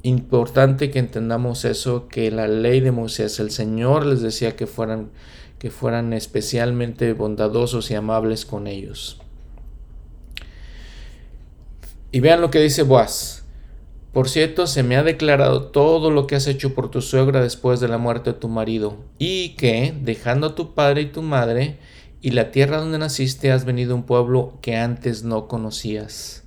[0.01, 5.09] Importante que entendamos eso, que la ley de Moisés, el Señor les decía que fueran,
[5.59, 9.19] que fueran especialmente bondadosos y amables con ellos.
[12.11, 13.43] Y vean lo que dice Boaz.
[14.13, 17.79] Por cierto, se me ha declarado todo lo que has hecho por tu suegra después
[17.79, 21.77] de la muerte de tu marido, y que, dejando a tu padre y tu madre,
[22.19, 26.43] y la tierra donde naciste, has venido a un pueblo que antes no conocías.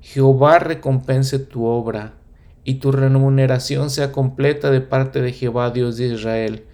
[0.00, 2.14] Jehová recompense tu obra,
[2.62, 6.64] y tu remuneración sea completa de parte de Jehová Dios de Israel,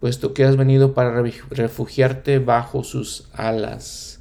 [0.00, 4.20] puesto que has venido para refugiarte bajo sus alas.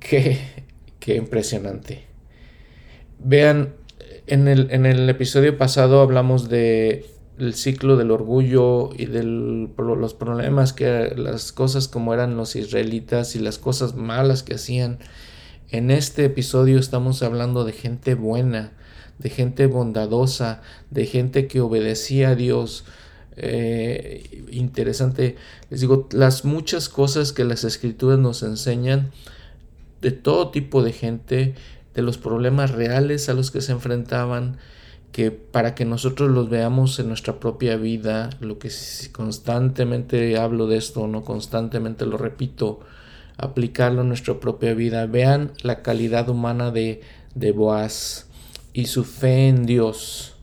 [0.00, 0.38] Qué,
[0.98, 2.06] qué impresionante.
[3.18, 3.74] Vean
[4.30, 4.46] en
[4.86, 7.06] el, episodio pasado hablamos de
[7.38, 13.36] el ciclo del orgullo y de los problemas que las cosas como eran los israelitas
[13.36, 14.98] y las cosas malas que hacían.
[15.70, 18.72] En este episodio estamos hablando de gente buena,
[19.18, 22.84] de gente bondadosa, de gente que obedecía a Dios.
[23.40, 25.36] Eh, interesante,
[25.70, 29.10] les digo, las muchas cosas que las escrituras nos enseñan
[30.00, 31.54] de todo tipo de gente,
[31.94, 34.58] de los problemas reales a los que se enfrentaban,
[35.12, 38.70] que para que nosotros los veamos en nuestra propia vida, lo que
[39.12, 42.80] constantemente hablo de esto, no constantemente lo repito,
[43.36, 45.06] aplicarlo en nuestra propia vida.
[45.06, 47.00] Vean la calidad humana de,
[47.34, 48.26] de Boaz
[48.72, 50.34] y su fe en Dios.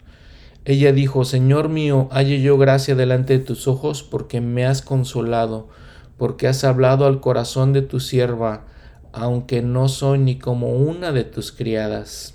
[0.66, 5.70] Ella dijo, Señor mío, halle yo gracia delante de tus ojos, porque me has consolado,
[6.18, 8.66] porque has hablado al corazón de tu sierva,
[9.14, 12.34] aunque no soy ni como una de tus criadas.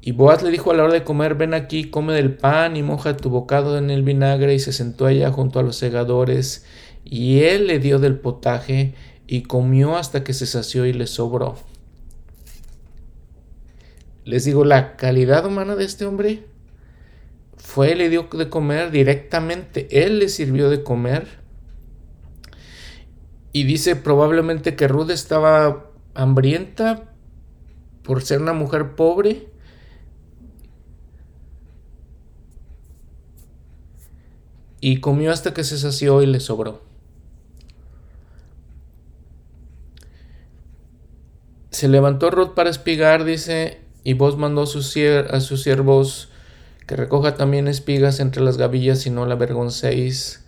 [0.00, 2.82] Y Boaz le dijo a la hora de comer, ven aquí, come del pan y
[2.82, 6.64] moja tu bocado en el vinagre, y se sentó ella junto a los segadores,
[7.04, 8.94] y él le dio del potaje,
[9.28, 11.54] y comió hasta que se sació y le sobró.
[14.24, 16.42] Les digo, la calidad humana de este hombre
[17.68, 21.28] fue, le dio de comer directamente, él le sirvió de comer.
[23.52, 27.12] Y dice probablemente que Ruth estaba hambrienta
[28.02, 29.50] por ser una mujer pobre.
[34.80, 36.82] Y comió hasta que se sació y le sobró.
[41.68, 46.30] Se levantó Ruth para espigar, dice, y vos mandó a sus, a sus siervos
[46.88, 50.42] que recoja también espigas entre las gavillas y no la avergoncéis.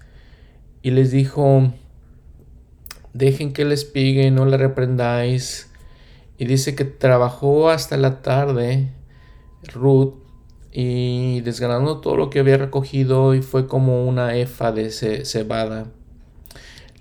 [0.80, 1.70] Y les dijo,
[3.12, 5.70] dejen que la espigue y no la reprendáis.
[6.38, 8.90] Y dice que trabajó hasta la tarde
[9.74, 10.14] Ruth
[10.72, 15.88] y desgranando todo lo que había recogido y fue como una efa de cebada.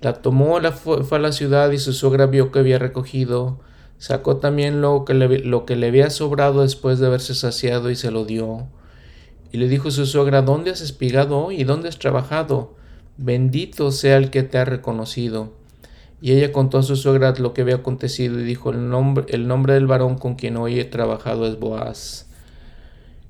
[0.02, 3.58] La tomó, la fue, a la ciudad y su suegra vio que había recogido.
[3.96, 8.10] Sacó también lo que, lo que le había sobrado después de haberse saciado y se
[8.10, 8.68] lo dio.
[9.52, 11.60] Y le dijo su suegra, ¿dónde has espigado hoy?
[11.60, 12.76] ¿Y dónde has trabajado?
[13.16, 15.52] Bendito sea el que te ha reconocido.
[16.22, 19.48] Y ella contó a su suegra lo que había acontecido y dijo, el nombre, el
[19.48, 22.26] nombre del varón con quien hoy he trabajado es Boaz.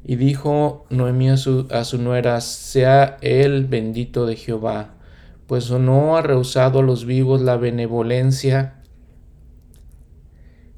[0.04, 4.94] Y dijo Noemí a su, a su nuera, sea él bendito de Jehová,
[5.46, 8.80] pues no ha rehusado a los vivos la benevolencia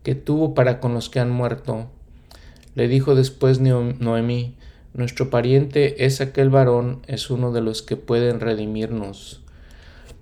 [0.02, 1.88] que tuvo para con los que han muerto.
[2.74, 4.56] Le dijo después Noemí,
[4.94, 9.42] nuestro pariente es aquel varón, es uno de los que pueden redimirnos.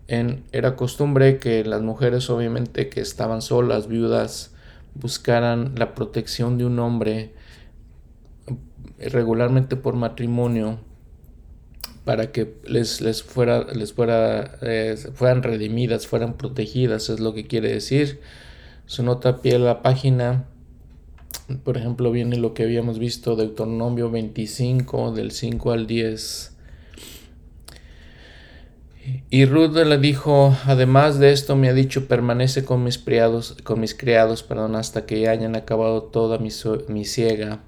[0.07, 4.55] En, era costumbre que las mujeres obviamente que estaban solas, viudas,
[4.95, 7.33] buscaran la protección de un hombre
[8.99, 10.79] regularmente por matrimonio
[12.05, 17.47] para que les, les fuera, les fuera, eh, fueran redimidas, fueran protegidas, es lo que
[17.47, 18.21] quiere decir.
[18.87, 20.47] Su nota a la página
[21.64, 26.57] por ejemplo, viene lo que habíamos visto de Deuteronomio 25, del 5 al 10.
[29.31, 33.81] Y Ruth le dijo, además de esto me ha dicho, permanece con mis criados, con
[33.81, 36.51] mis criados perdón, hasta que hayan acabado toda mi,
[36.88, 37.61] mi siega.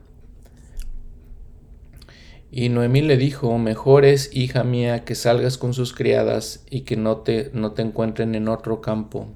[2.51, 6.97] Y Noemí le dijo, mejor es, hija mía, que salgas con sus criadas y que
[6.97, 9.29] no te, no te encuentren en otro campo.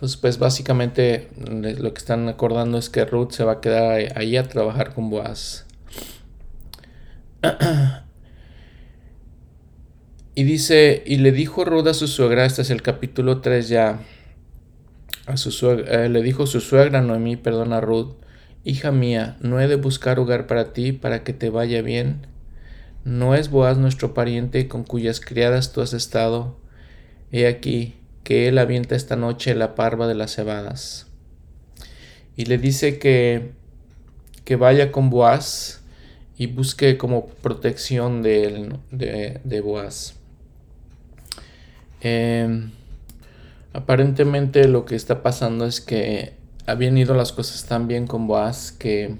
[0.00, 4.16] Entonces, pues básicamente mm, lo que están acordando es que Ruth se va a quedar
[4.16, 5.66] ahí a trabajar con Boaz.
[10.32, 13.98] Y dice, y le dijo Ruth a su suegra, este es el capítulo 3 ya,
[15.26, 18.14] a su suegra, eh, le dijo su suegra Noemí, perdona Ruth,
[18.64, 22.26] hija mía, no he de buscar hogar para ti para que te vaya bien.
[23.04, 26.56] ¿No es Boaz nuestro pariente con cuyas criadas tú has estado?
[27.32, 31.06] He aquí, que él avienta esta noche la parva de las cebadas.
[32.36, 33.52] Y le dice que,
[34.44, 35.82] que vaya con Boaz
[36.36, 40.14] y busque como protección de, de, de Boaz.
[42.00, 42.70] Em,
[43.72, 46.34] aparentemente lo que está pasando es que
[46.66, 49.16] habían ido las cosas tan bien con Boaz que,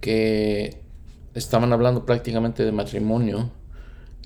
[0.00, 0.78] que
[1.34, 3.50] estaban hablando prácticamente de matrimonio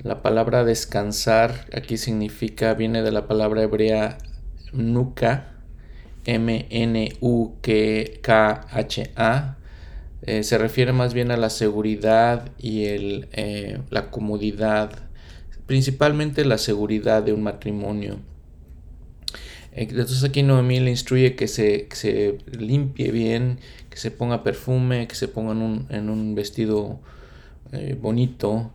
[0.03, 4.19] la palabra descansar aquí significa, viene de la palabra hebrea
[4.73, 5.55] nuka,
[6.27, 7.19] M-N-U-K-H-A.
[10.27, 14.91] Eh, se refiere más bien a la seguridad y el, eh, la comodidad,
[15.67, 18.19] principalmente la seguridad de un matrimonio.
[19.73, 23.59] Entonces aquí Noemí le instruye que se, se, limpie bien,
[23.91, 27.01] que se ponga perfume, que se ponga en un, vestido
[27.73, 28.73] eh, bonito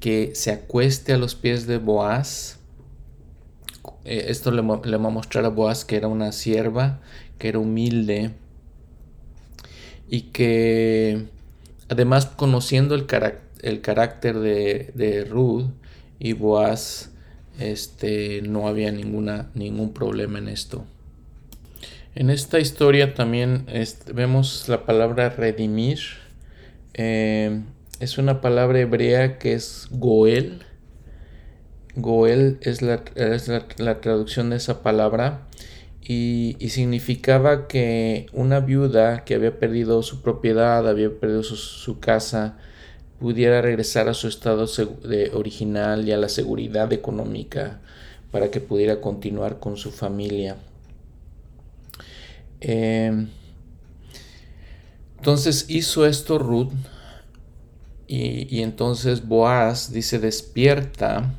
[0.00, 2.58] que se acueste a los pies de Boaz.
[4.04, 7.00] Eh, esto le, va a mostrar a Boaz que era una sierva,
[7.38, 8.32] que era humilde
[10.08, 11.26] y que
[11.88, 13.06] además conociendo el,
[13.62, 15.66] el carácter de, de, Ruth
[16.18, 17.10] y Boaz,
[17.58, 20.84] este, no había ninguna, ningún problema en esto.
[22.14, 23.66] En esta historia también
[24.14, 25.98] vemos la palabra redimir.
[26.94, 27.60] Eh,
[27.98, 30.62] es una palabra hebrea que es Goel.
[31.94, 33.04] Goel es la,
[34.00, 35.46] traducción de esa palabra
[36.02, 42.58] y, significaba que una viuda que había perdido su propiedad, había perdido su, casa,
[43.18, 44.66] pudiera regresar a su estado
[45.32, 47.80] original y a la seguridad económica
[48.30, 50.56] para que pudiera continuar con su familia.
[52.60, 53.26] Eh,
[55.16, 56.72] entonces hizo esto Ruth
[58.08, 61.34] y, entonces Boaz dice despierta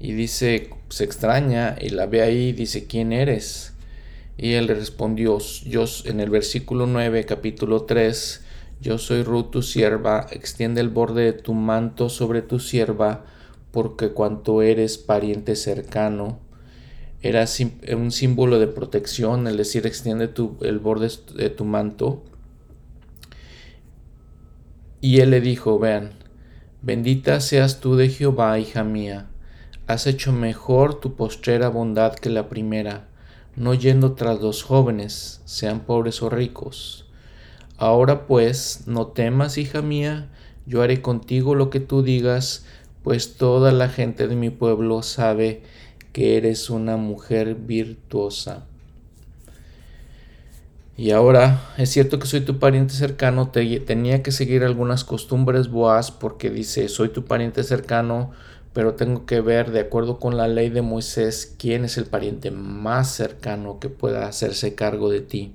[0.00, 3.72] y dice se extraña y la ve ahí y dice ¿quién eres?
[4.36, 8.44] Y él le respondió yo en el versículo 9 capítulo 3
[8.80, 13.24] yo soy Ruth tu sierva extiende el borde de tu manto sobre tu sierva
[13.70, 16.40] porque cuanto eres pariente cercano
[17.22, 17.44] era
[17.96, 22.24] un símbolo de protección, el decir extiende tu, el borde de tu manto.
[25.04, 26.12] Y él le dijo, vean,
[26.80, 29.26] bendita seas tú de Jehová, hija mía,
[29.88, 33.08] has hecho mejor tu postrera bondad que la primera,
[33.56, 37.06] no yendo tras los jóvenes, sean pobres o ricos.
[37.78, 40.30] Ahora pues, no temas, hija mía,
[40.66, 42.64] yo haré contigo lo que tú digas,
[43.02, 45.64] pues toda la gente de mi pueblo sabe
[46.12, 48.66] que eres una mujer virtuosa.
[50.96, 56.10] Y ahora, es cierto que soy tu pariente cercano, tenía que seguir algunas costumbres Boaz
[56.10, 58.32] porque dice, soy tu pariente cercano,
[58.72, 62.50] pero tengo que ver, de acuerdo con la ley de Moisés, quién es el pariente
[62.50, 65.54] más cercano que pueda hacerse cargo de ti.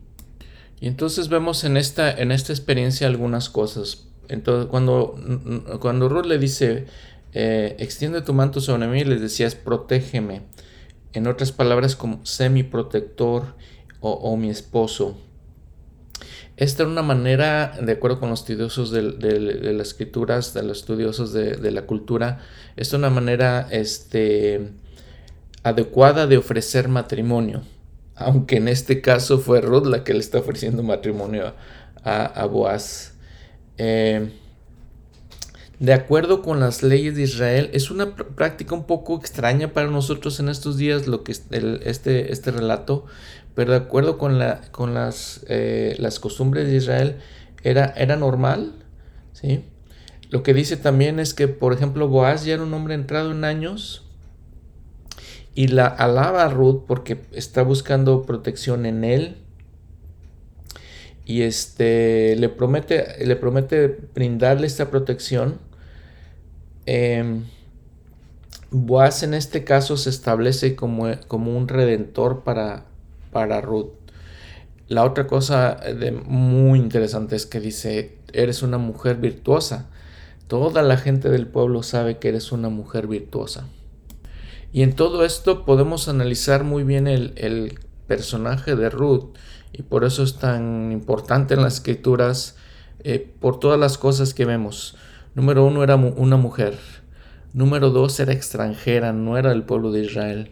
[0.79, 4.07] Y entonces vemos en esta, en esta experiencia algunas cosas.
[4.29, 5.15] Entonces, cuando,
[5.79, 6.85] cuando Ruth le dice,
[7.33, 10.41] eh, extiende tu manto sobre mí, les decías, protégeme.
[11.13, 13.55] En otras palabras, como semi protector
[13.99, 15.17] o, mi esposo.
[16.57, 21.31] Esta era una manera, de acuerdo con los estudiosos de, las escrituras, de los estudiosos
[21.31, 22.39] de, la cultura,
[22.75, 24.71] es una manera este,
[25.61, 27.61] adecuada de ofrecer matrimonio.
[28.15, 31.53] Aunque en este caso fue Ruth la que le está ofreciendo matrimonio
[32.03, 33.13] a, Boaz.
[33.77, 34.31] Eh,
[35.79, 40.39] de acuerdo con las leyes de Israel, es una práctica un poco extraña para nosotros
[40.39, 43.05] en estos días lo que este, este relato,
[43.57, 47.15] pero de acuerdo con, la, con las, eh, las costumbres de Israel
[47.63, 48.73] era, era normal.
[49.33, 49.63] ¿sí?
[50.29, 53.43] Lo que dice también es que, por ejemplo, Boaz ya era un hombre entrado en
[53.43, 54.05] años
[55.55, 59.37] y la alaba a Ruth porque está buscando protección en él
[61.25, 65.57] y este le promete le promete brindarle esta protección
[66.85, 67.41] eh,
[68.69, 72.86] Boaz en este caso se establece como, como un redentor para,
[73.37, 73.91] para Ruth.
[74.87, 79.91] La otra cosa de, muy interesante es que dice, eres una mujer virtuosa.
[80.47, 83.67] Toda la gente del pueblo sabe que eres una mujer virtuosa.
[84.73, 87.77] Y en todo esto podemos analizar muy bien el,
[88.07, 89.35] personaje de Ruth
[89.73, 92.55] y por eso es tan importante en las escrituras
[93.03, 94.95] eh, por todas las cosas que vemos.
[95.35, 96.79] Número uno era una mujer.
[97.53, 100.51] Número dos era extranjera, no era del pueblo de Israel.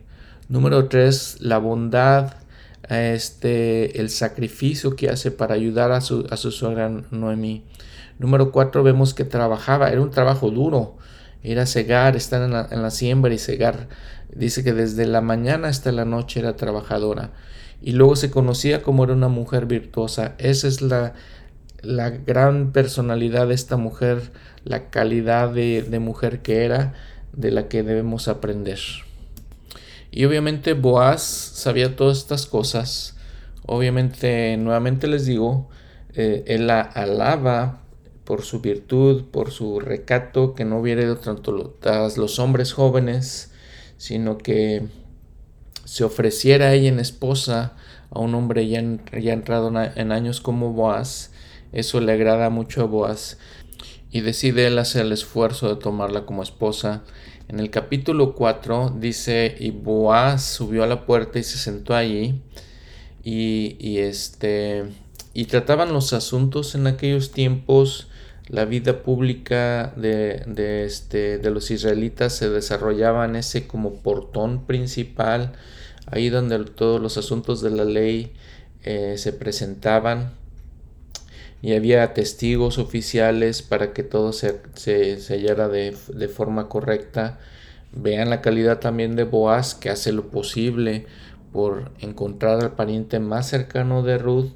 [0.49, 2.44] Número tres, la bondad,
[2.89, 7.63] este, el sacrificio que hace para ayudar a su, a su suegra Noemí.
[8.19, 10.97] Número cuatro, vemos que trabajaba, era un trabajo duro.
[11.43, 13.87] Era cegar, estar en la, en la siembra y cegar.
[14.33, 17.31] Dice que desde la mañana hasta la noche era trabajadora.
[17.81, 20.33] Y luego se conocía como era una mujer virtuosa.
[20.39, 21.13] Esa es la,
[21.85, 24.31] la gran personalidad de esta mujer,
[24.63, 26.93] la calidad de, mujer que era,
[27.33, 28.79] de la que debemos aprender.
[30.15, 33.17] Y obviamente Boaz sabía todas estas cosas.
[33.65, 35.69] Obviamente, nuevamente les digo,
[36.13, 37.81] eh, él la alaba
[38.23, 41.75] por su virtud, por su recato, que no hubiera tanto
[42.15, 43.51] los hombres jóvenes,
[43.97, 44.87] sino que
[45.83, 47.73] se ofreciera ella en esposa
[48.09, 48.81] a un hombre ya,
[49.19, 51.31] ya entrado en años como Boaz
[51.75, 53.37] eso le agrada mucho a Boaz
[54.09, 57.03] y decide él hacer el esfuerzo de tomarla como esposa.
[57.47, 62.41] En el capítulo 4 dice, y Boaz subió a la puerta y se sentó allí
[63.23, 64.85] y, este
[65.33, 68.07] y trataban los asuntos en aquellos tiempos.
[68.47, 75.53] La vida pública de, este, de los israelitas se desarrollaba en ese como portón principal,
[76.07, 78.33] ahí donde todos los asuntos de la ley
[78.83, 80.33] eh, se presentaban
[81.65, 84.61] y había testigos oficiales para que todo se,
[85.29, 85.93] hallara de,
[86.27, 87.39] forma correcta.
[87.91, 91.07] Vean la calidad también de Boaz que hace lo posible
[91.51, 94.51] por encontrar al pariente más cercano de Ruth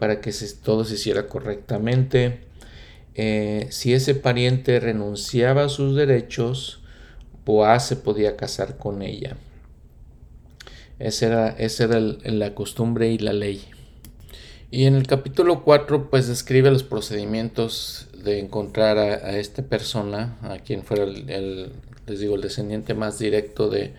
[0.00, 2.40] para que todo se hiciera correctamente.
[3.14, 6.82] Eh, si ese pariente renunciaba a sus derechos,
[7.44, 9.36] Boaz se podía casar con ella.
[10.98, 11.54] Esa
[11.84, 13.64] era la costumbre y la ley.
[14.70, 20.58] Y en el capítulo 4 pues describe los procedimientos de encontrar a, esta persona, a
[20.58, 21.72] quien fuera el,
[22.06, 23.94] les digo, el descendiente más directo de,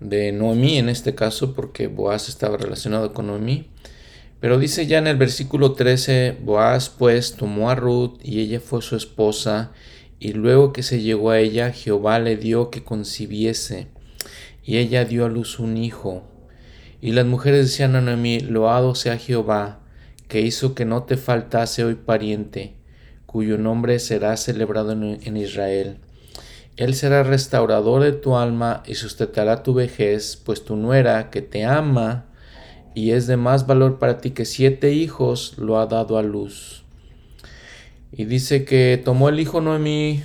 [0.00, 3.68] de Noemí en este caso, porque Boaz estaba relacionado con Noemí.
[4.40, 8.82] Pero dice ya en el versículo 13, Boaz pues tomó a Ruth y ella fue
[8.82, 9.70] su esposa,
[10.18, 13.86] y luego que se llegó a ella, Jehová le dio que concibiese,
[14.64, 16.24] y ella dio a luz un hijo.
[17.00, 19.80] Y las mujeres decían a Noemí, loado sea Jehová,
[20.30, 22.76] que hizo que no te faltase hoy pariente,
[23.26, 25.98] cuyo nombre será celebrado en, Israel.
[26.76, 31.64] Él será restaurador de tu alma y sustentará tu vejez, pues tu nuera, que te
[31.64, 32.26] ama
[32.94, 36.84] y es de más valor para ti que siete hijos, lo ha dado a luz.
[38.12, 40.22] Y dice que tomó el hijo Noemí,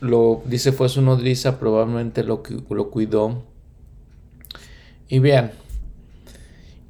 [0.00, 3.42] lo dice fue su nodriza, probablemente lo, lo cuidó.
[5.08, 5.50] Y vean,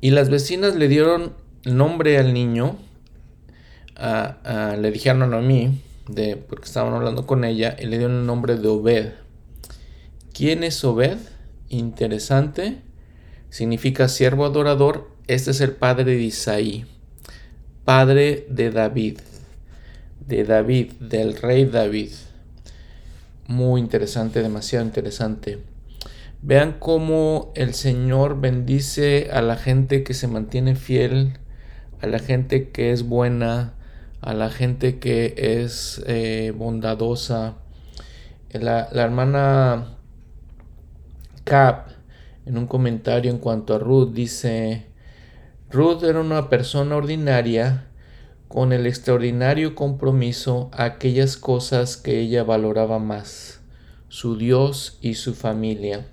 [0.02, 2.76] y las vecinas le dieron nombre al niño,
[3.96, 8.56] le dijeron a Noemí, de, porque estaban hablando con ella, y le dieron el nombre
[8.56, 9.12] de Obed.
[10.32, 11.18] ¿Quién es Obed?
[11.68, 12.82] Interesante.
[13.50, 15.10] Significa siervo adorador.
[15.26, 16.86] Este es el padre de Isaí,
[17.84, 19.18] padre de David,
[20.26, 22.10] de David, del rey David.
[23.46, 25.58] Muy interesante, demasiado interesante.
[26.42, 31.39] Vean cómo el Señor bendice a la gente que se mantiene fiel,
[32.00, 33.74] a la gente que es buena,
[34.20, 37.56] a la gente que es eh, bondadosa.
[38.52, 39.96] La, la, hermana
[41.44, 41.88] Cap,
[42.46, 44.86] en un comentario en cuanto a Ruth, dice,
[45.70, 47.86] Ruth era una persona ordinaria
[48.48, 53.60] con el extraordinario compromiso a aquellas cosas que ella valoraba más,
[54.08, 56.08] su Dios y su familia.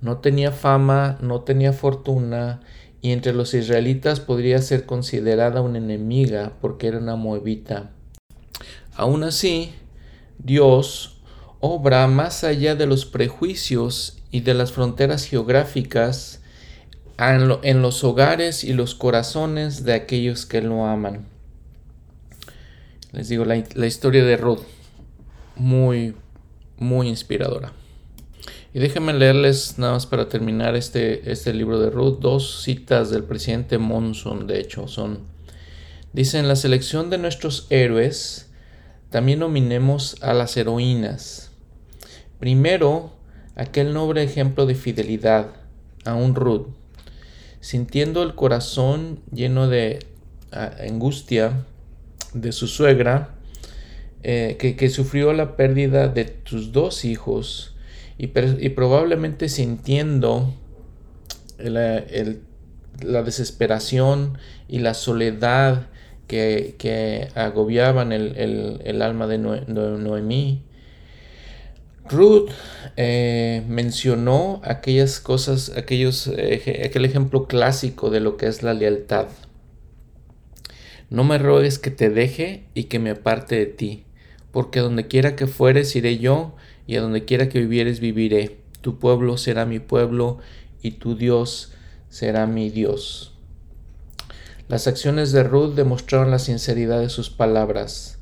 [0.00, 2.62] No tenía fama, no tenía fortuna,
[3.04, 7.90] y entre los israelitas podría ser considerada una enemiga porque era una moabita.
[8.94, 9.74] Aún así,
[10.38, 11.18] Dios
[11.60, 16.40] obra más allá de los prejuicios y de las fronteras geográficas
[17.18, 21.26] en, los hogares y los corazones de aquellos que lo aman.
[23.12, 24.62] Les digo, la, la historia de Ruth,
[25.56, 26.14] muy,
[26.78, 27.74] muy inspiradora.
[28.74, 33.22] Y déjenme leerles, nada más para terminar este, este libro de Ruth, dos citas del
[33.22, 35.20] presidente Monson, de hecho, son,
[36.12, 38.50] dice, en la selección de nuestros héroes,
[39.10, 41.52] también nominemos a las heroínas.
[42.40, 43.12] Primero,
[43.54, 45.52] aquel noble ejemplo de fidelidad,
[46.04, 46.66] a un Ruth,
[47.60, 50.04] sintiendo el corazón lleno de
[50.50, 51.64] angustia
[52.32, 53.36] de su suegra,
[54.24, 57.73] eh, que, que sufrió la pérdida de sus dos hijos,
[58.18, 60.54] y, probablemente sintiendo
[61.58, 64.38] la desesperación
[64.68, 65.88] y la soledad
[66.26, 70.62] que, agobiaban el, alma de, Noemí,
[72.08, 72.50] Ruth
[72.96, 79.28] eh, mencionó aquellas cosas, aquellos, aquel ejemplo clásico de lo que es la lealtad.
[81.10, 84.04] No me rogues que te deje y que me aparte de ti,
[84.50, 86.54] porque donde quiera que fueres iré yo
[86.86, 88.58] y a donde quiera que vivieres viviré.
[88.80, 90.38] Tu pueblo será mi pueblo
[90.82, 91.72] y tu Dios
[92.08, 93.32] será mi Dios.
[94.68, 98.18] Las acciones de Ruth demostraron la sinceridad de sus palabras.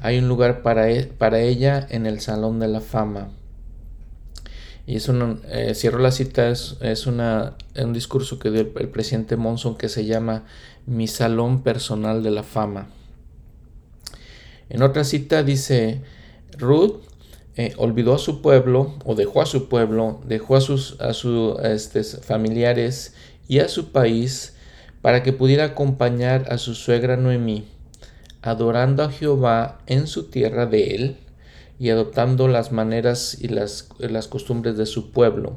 [0.00, 1.10] Hay un lugar para, e,
[1.48, 3.30] ella en el Salón de la Fama.
[4.86, 9.76] Y es un, eh, cierro la cita, es, un discurso que dio el presidente Monson
[9.76, 10.44] que se llama
[10.86, 12.88] Mi Salón Personal de la Fama.
[14.68, 16.02] En otra cita dice,
[16.56, 17.00] Ruth
[17.56, 21.58] eh, olvidó a su pueblo o dejó a su pueblo, dejó a sus a sus
[21.60, 23.14] este, familiares
[23.48, 24.54] y a su país
[25.00, 27.64] para que pudiera acompañar a su suegra Noemí,
[28.42, 31.16] adorando a Jehová en su tierra de él
[31.78, 35.56] y adoptando las maneras y las, las costumbres de su pueblo.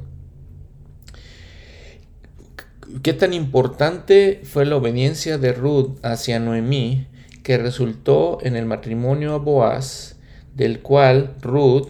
[3.02, 7.06] ¿Qué tan importante fue la obediencia de Ruth hacia Noemí
[7.42, 10.16] que resultó en el matrimonio a Boaz?
[10.60, 11.88] Del cual Ruth,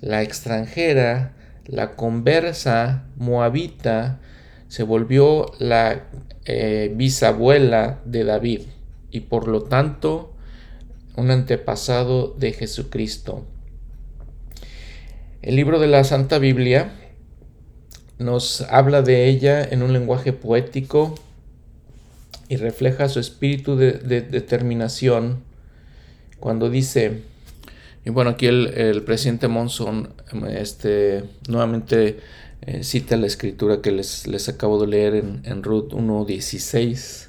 [0.00, 1.34] la extranjera,
[1.66, 4.18] la conversa moabita,
[4.68, 6.04] se volvió la
[6.46, 8.62] eh, bisabuela de David
[9.10, 10.32] y por lo tanto
[11.16, 13.44] un antepasado de Jesucristo.
[15.42, 16.92] El libro de la Santa Biblia
[18.18, 21.14] nos habla de ella en un lenguaje poético
[22.48, 25.42] y refleja su espíritu de, determinación
[26.40, 27.20] cuando dice,
[28.04, 30.14] y bueno, aquí el, presidente Monson
[30.48, 32.20] este, nuevamente
[32.62, 37.28] eh, cita la escritura que les, les acabo de leer en, en Ruth 1.16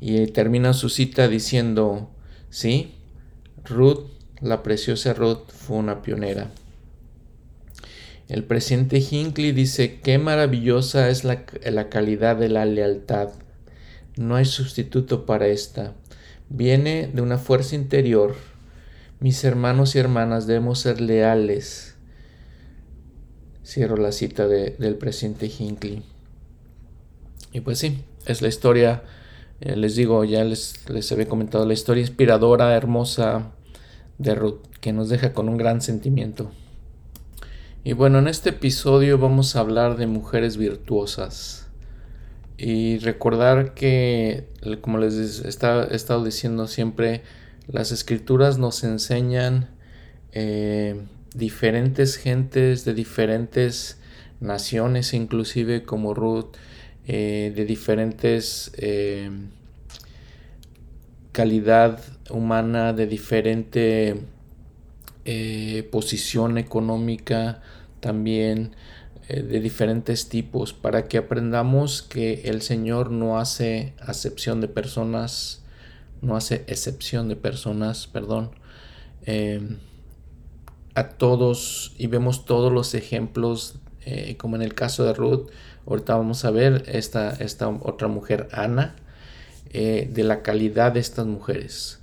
[0.00, 2.10] y termina su cita diciendo,
[2.50, 2.94] sí,
[3.64, 4.06] Ruth,
[4.40, 6.50] la preciosa Ruth, fue una pionera.
[8.28, 13.30] El presidente Hinckley dice, qué maravillosa es la, la calidad de la lealtad
[14.18, 15.94] no hay sustituto para esta.
[16.48, 18.34] Viene de una fuerza interior.
[19.20, 21.96] Mis hermanos y hermanas debemos ser leales.
[23.64, 26.04] Cierro la cita del presidente Hinckley.
[27.52, 29.02] Y pues sí, es la historia,
[29.60, 33.50] eh, les digo, ya les, les había comentado la historia inspiradora, hermosa
[34.18, 36.52] de Ruth, que nos deja con un gran sentimiento.
[37.82, 41.66] Y bueno, en este episodio vamos a hablar de mujeres virtuosas.
[42.56, 44.46] Y recordar que,
[44.80, 47.22] como les he estado diciendo siempre,
[47.68, 49.68] las escrituras nos enseñan
[50.32, 51.02] eh,
[51.34, 53.98] diferentes gentes de diferentes
[54.40, 56.56] naciones, inclusive como Ruth,
[57.06, 59.30] eh, de diferentes eh,
[61.32, 62.00] calidad
[62.30, 64.16] humana, de diferente
[65.90, 67.60] posición económica
[68.00, 68.74] también.
[69.28, 75.62] De diferentes tipos para que aprendamos que el Señor no hace acepción de personas,
[76.22, 78.50] no hace excepción de personas, perdón,
[79.26, 79.78] em,
[80.94, 85.50] a todos y vemos todos los ejemplos, eh, como en el caso de Ruth,
[85.86, 88.96] ahorita vamos a ver esta, esta otra mujer, Ana,
[89.70, 92.00] eh, de la calidad de estas mujeres.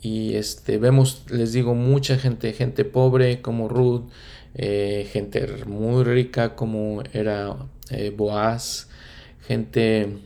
[0.00, 4.10] Y este, vemos, les digo, mucha gente, gente pobre como Ruth,
[4.54, 7.56] eh, gente muy rica como era
[7.90, 8.88] eh, Boaz,
[9.46, 10.18] gente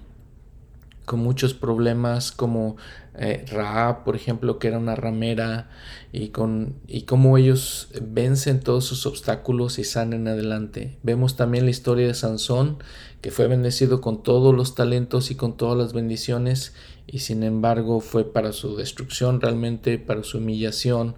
[1.04, 2.76] con muchos problemas como
[3.18, 5.68] eh, Raab, por ejemplo, que era una ramera,
[6.12, 10.98] y, con, y cómo ellos vencen todos sus obstáculos y salen adelante.
[11.02, 12.78] Vemos también la historia de Sansón,
[13.20, 16.74] que fue bendecido con todos los talentos y con todas las bendiciones,
[17.06, 21.16] y sin embargo fue para su destrucción realmente, para su humillación.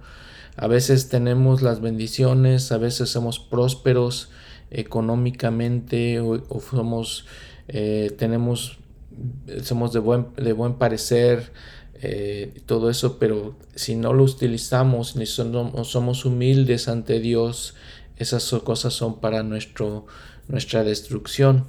[0.57, 4.31] A veces tenemos las bendiciones, a veces somos prósperos
[4.71, 7.27] económicamente o, somos,
[7.69, 8.79] eh, tenemos,
[9.63, 11.53] somos de buen, de buen parecer,
[12.03, 17.75] eh, todo eso, pero si no lo utilizamos ni somos, humildes ante Dios,
[18.17, 20.07] esas cosas son para nuestro,
[20.49, 21.67] nuestra destrucción.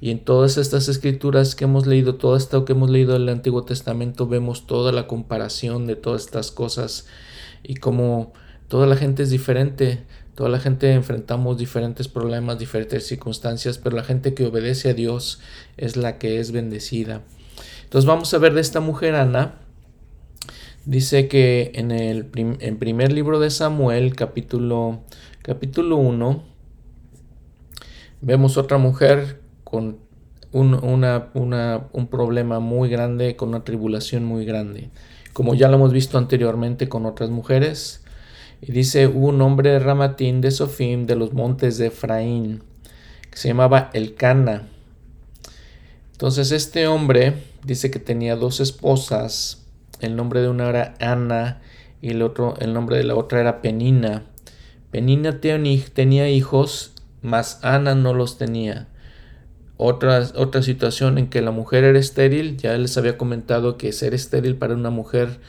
[0.00, 3.64] Y en todas estas escrituras que hemos leído, todo esto que hemos leído del Antiguo
[3.64, 7.06] Testamento, vemos toda la comparación de todas estas cosas
[7.62, 8.32] y como
[8.68, 10.04] toda la gente es diferente,
[10.34, 15.40] toda la gente enfrentamos diferentes problemas, diferentes circunstancias, pero la gente que obedece a Dios
[15.76, 17.22] es la que es bendecida.
[17.84, 19.61] Entonces vamos a ver de esta mujer Ana.
[20.84, 25.00] Dice que en el en primer libro de Samuel, capítulo,
[25.42, 26.42] capítulo 1,
[28.20, 29.98] vemos otra mujer con
[30.50, 31.30] un, una,
[31.92, 34.90] un problema muy grande, con una tribulación muy grande
[35.32, 38.02] como ya lo hemos visto anteriormente con otras mujeres.
[38.60, 42.62] Y dice, hubo un hombre de Ramatín de Sofim de los montes de Efraín,
[43.30, 44.68] que se llamaba Elcana.
[46.12, 49.61] Entonces este hombre dice que tenía dos esposas,
[50.02, 51.62] el nombre de una era Ana
[52.00, 54.24] y el, otro, el nombre de la otra era Penina.
[54.90, 56.92] Penina tenía hijos,
[57.22, 58.88] mas Ana no los tenía.
[59.78, 64.14] Otra, otra situación en que la mujer era estéril, ya les había comentado que ser
[64.14, 65.40] estéril para una mujer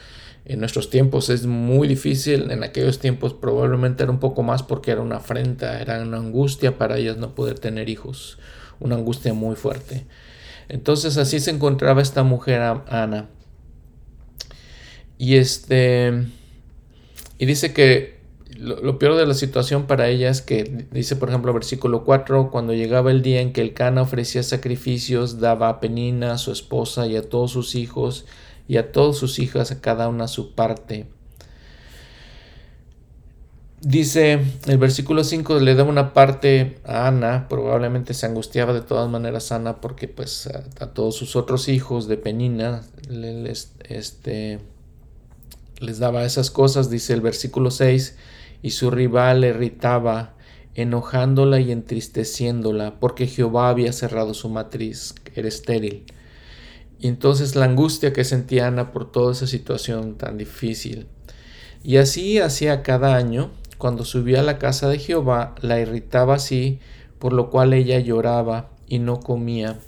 [0.44, 4.90] en nuestros tiempos es muy difícil, en aquellos tiempos probablemente era un poco más porque
[4.90, 8.38] era una afrenta, era una angustia para ellas no poder tener hijos,
[8.78, 10.06] una angustia muy fuerte.
[10.68, 13.28] Entonces así se encontraba esta mujer Ana.
[15.18, 16.12] Y este
[17.38, 18.14] y dice que
[18.56, 22.72] lo, peor de la situación para ella es que dice, por ejemplo, versículo 4, cuando
[22.72, 27.06] llegaba el día en que el Cana ofrecía sacrificios, daba a Penina, a su esposa
[27.06, 28.26] y a todos sus hijos
[28.68, 31.06] y a todas sus hijas, a cada una su parte.
[33.80, 39.10] Dice el versículo 5 le daba una parte a Ana, probablemente se angustiaba de todas
[39.10, 44.60] maneras Ana porque pues a, todos sus otros hijos de Penina les, este,
[45.84, 48.16] les daba esas cosas, dice el versículo 6,
[48.62, 50.34] y su rival le irritaba,
[50.74, 56.04] enojándola y entristeciéndola, porque Jehová había cerrado su matriz, era estéril.
[56.98, 61.06] Y entonces la angustia que sentía Ana por toda esa situación tan difícil.
[61.82, 66.80] Y así hacía cada año, cuando subía a la casa de Jehová, la irritaba así,
[67.18, 69.78] por lo cual ella lloraba y no comía.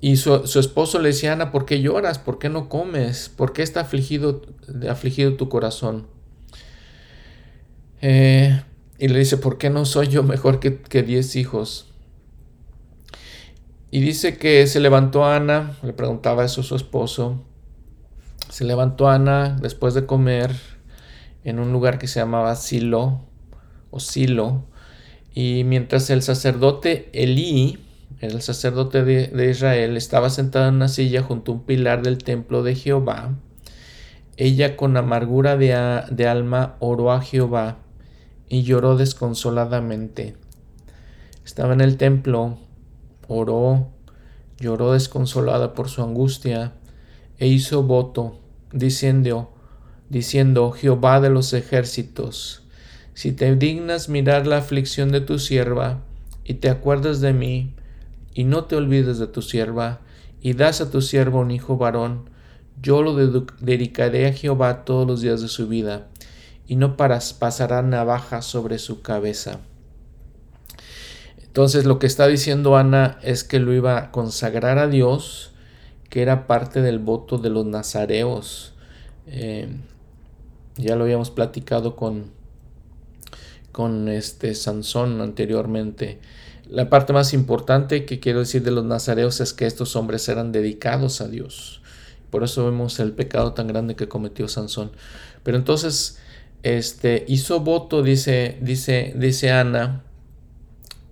[0.00, 2.18] Y su, esposo le decía, Ana, ¿por qué lloras?
[2.18, 3.28] ¿Por qué no comes?
[3.28, 4.42] ¿Por qué está afligido,
[4.88, 6.06] afligido tu corazón?
[8.00, 8.62] Eh,
[8.98, 11.92] y le dice, ¿por qué no soy yo mejor que, que diez hijos?
[13.90, 17.42] Y dice que se levantó Ana, le preguntaba eso a su esposo.
[18.50, 20.54] Se levantó Ana después de comer
[21.42, 23.24] en un lugar que se llamaba Silo
[23.90, 24.64] o Silo.
[25.34, 27.78] Y mientras el sacerdote Elí,
[28.20, 32.62] el sacerdote de, Israel, estaba sentado en una silla junto a un pilar del templo
[32.62, 33.36] de Jehová,
[34.36, 37.78] ella con amargura de, de alma oró a Jehová
[38.48, 40.36] y lloró desconsoladamente.
[41.44, 42.58] Estaba en el templo,
[43.26, 43.88] oró,
[44.58, 46.72] lloró desconsolada por su angustia,
[47.38, 48.40] e hizo voto,
[48.72, 49.54] diciendo,
[50.08, 52.64] diciendo, Jehová de los ejércitos,
[53.14, 56.00] si te dignas mirar la aflicción de tu sierva,
[56.44, 57.74] y te acuerdas de mí,
[58.38, 59.98] y no te olvides de tu sierva,
[60.40, 62.30] y das a tu sierva un hijo varón,
[62.80, 66.06] yo lo dedicaré a Jehová todos los días de su vida,
[66.68, 69.58] y no pasará navaja sobre su cabeza.
[71.42, 75.50] Entonces lo que está diciendo Ana es que lo iba a consagrar a Dios,
[76.08, 78.72] que era parte del voto de los nazareos.
[79.26, 79.68] Eh,
[80.76, 82.30] ya lo habíamos platicado con,
[83.72, 86.20] con este Sansón anteriormente.
[86.70, 90.52] La parte más importante que quiero decir de los nazareos es que estos hombres eran
[90.52, 91.80] dedicados a Dios.
[92.30, 94.90] Por eso vemos el pecado tan grande que cometió Sansón.
[95.42, 96.18] Pero entonces,
[96.62, 100.02] este hizo voto, dice, dice, dice Ana,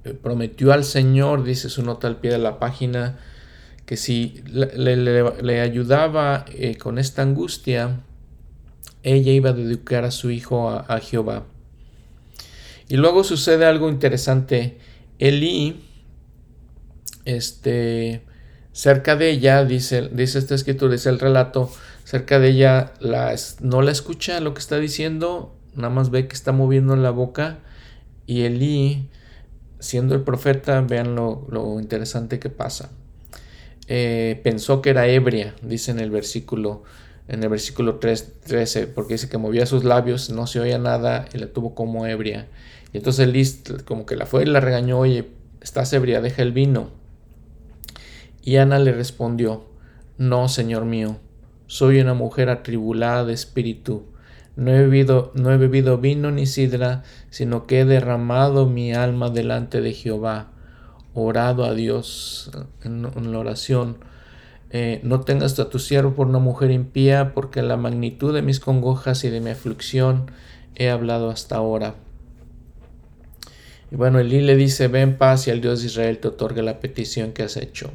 [0.05, 3.19] eh, prometió al Señor, dice su nota al pie de la página,
[3.87, 8.01] que si le, ayudaba eh, con esta angustia,
[9.03, 11.45] ella iba a dedicar a su hijo a, Jehová.
[12.89, 14.79] Y luego sucede algo interesante.
[15.19, 15.83] Elí,
[17.25, 18.23] este,
[18.73, 21.71] cerca de ella, dice, dice esta escritura, dice el relato,
[22.05, 26.35] cerca de ella la, no la escucha lo que está diciendo, nada más ve que
[26.35, 27.59] está moviendo la boca
[28.27, 29.09] y Elí,
[29.79, 32.91] siendo el profeta, vean lo, interesante que pasa.
[33.89, 36.83] Eh, pensó que era ebria, dice en el versículo
[37.29, 41.27] en el versículo 3, 13, porque dice que movía sus labios, no se oía nada
[41.33, 42.47] y la tuvo como ebria.
[42.97, 45.29] Y entonces Liz como que la fue y la regañó, oye,
[45.61, 46.89] estás ebria, deja el vino.
[48.41, 49.67] Y Ana le respondió,
[50.17, 51.19] no, Señor mío,
[51.67, 54.05] soy una mujer atribulada de espíritu.
[54.57, 59.29] No he, bebido, no he bebido vino ni sidra, sino que he derramado mi alma
[59.29, 60.53] delante de Jehová
[61.13, 62.51] orado a Dios
[62.83, 63.99] en, la oración.
[64.71, 68.59] Eh, no tengas a tu siervo por una mujer impía, porque la magnitud de mis
[68.59, 70.31] congojas y de mi aflicción
[70.77, 71.97] he hablado hasta ahora.
[73.91, 76.81] Y bueno, Elí le dice, ven paz y el Dios de Israel te otorgue la
[76.81, 77.93] petición que has hecho.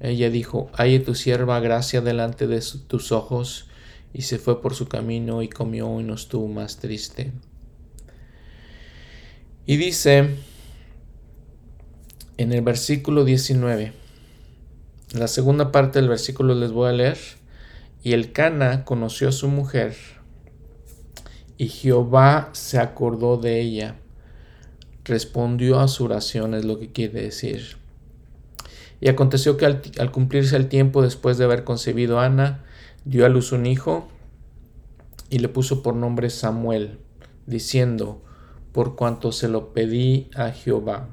[0.00, 3.68] Ella dijo, hay tu sierva gracia delante de tus ojos,
[4.12, 7.32] y se fue por su camino y comió y no estuvo más triste.
[9.66, 10.36] Y dice,
[12.36, 13.92] en el versículo 19.
[15.12, 17.18] La segunda parte del versículo les voy a leer.
[18.02, 19.96] Y el Cana conoció a su mujer,
[21.56, 23.96] y Jehová se acordó de ella.
[25.04, 27.76] Respondió a su oración, es lo que quiere decir.
[29.00, 32.64] Y aconteció que al, cumplirse el tiempo después de haber concebido a Ana,
[33.04, 34.08] dio a luz un hijo
[35.28, 36.98] y le puso por nombre Samuel,
[37.46, 38.22] diciendo,
[38.72, 41.08] por cuanto se lo pedí a Jehová.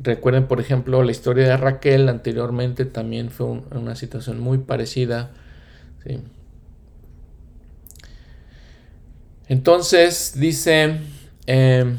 [0.00, 5.30] Recuerden, por ejemplo, la historia de Raquel anteriormente también fue una situación muy parecida.
[9.46, 11.00] Entonces dice
[11.46, 11.98] em,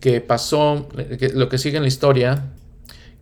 [0.00, 0.88] que pasó,
[1.34, 2.52] lo que sigue en la historia,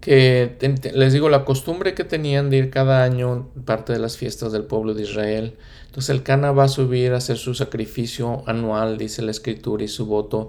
[0.01, 0.57] que
[0.95, 4.65] les digo la costumbre que tenían de ir cada año parte de las fiestas del
[4.65, 5.57] pueblo de Israel.
[5.87, 9.89] Entonces el Cana va a subir a hacer su sacrificio anual, dice la escritura, y
[9.89, 10.49] su voto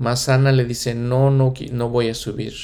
[0.00, 2.54] mas Ana le dice, no, no, no voy a subir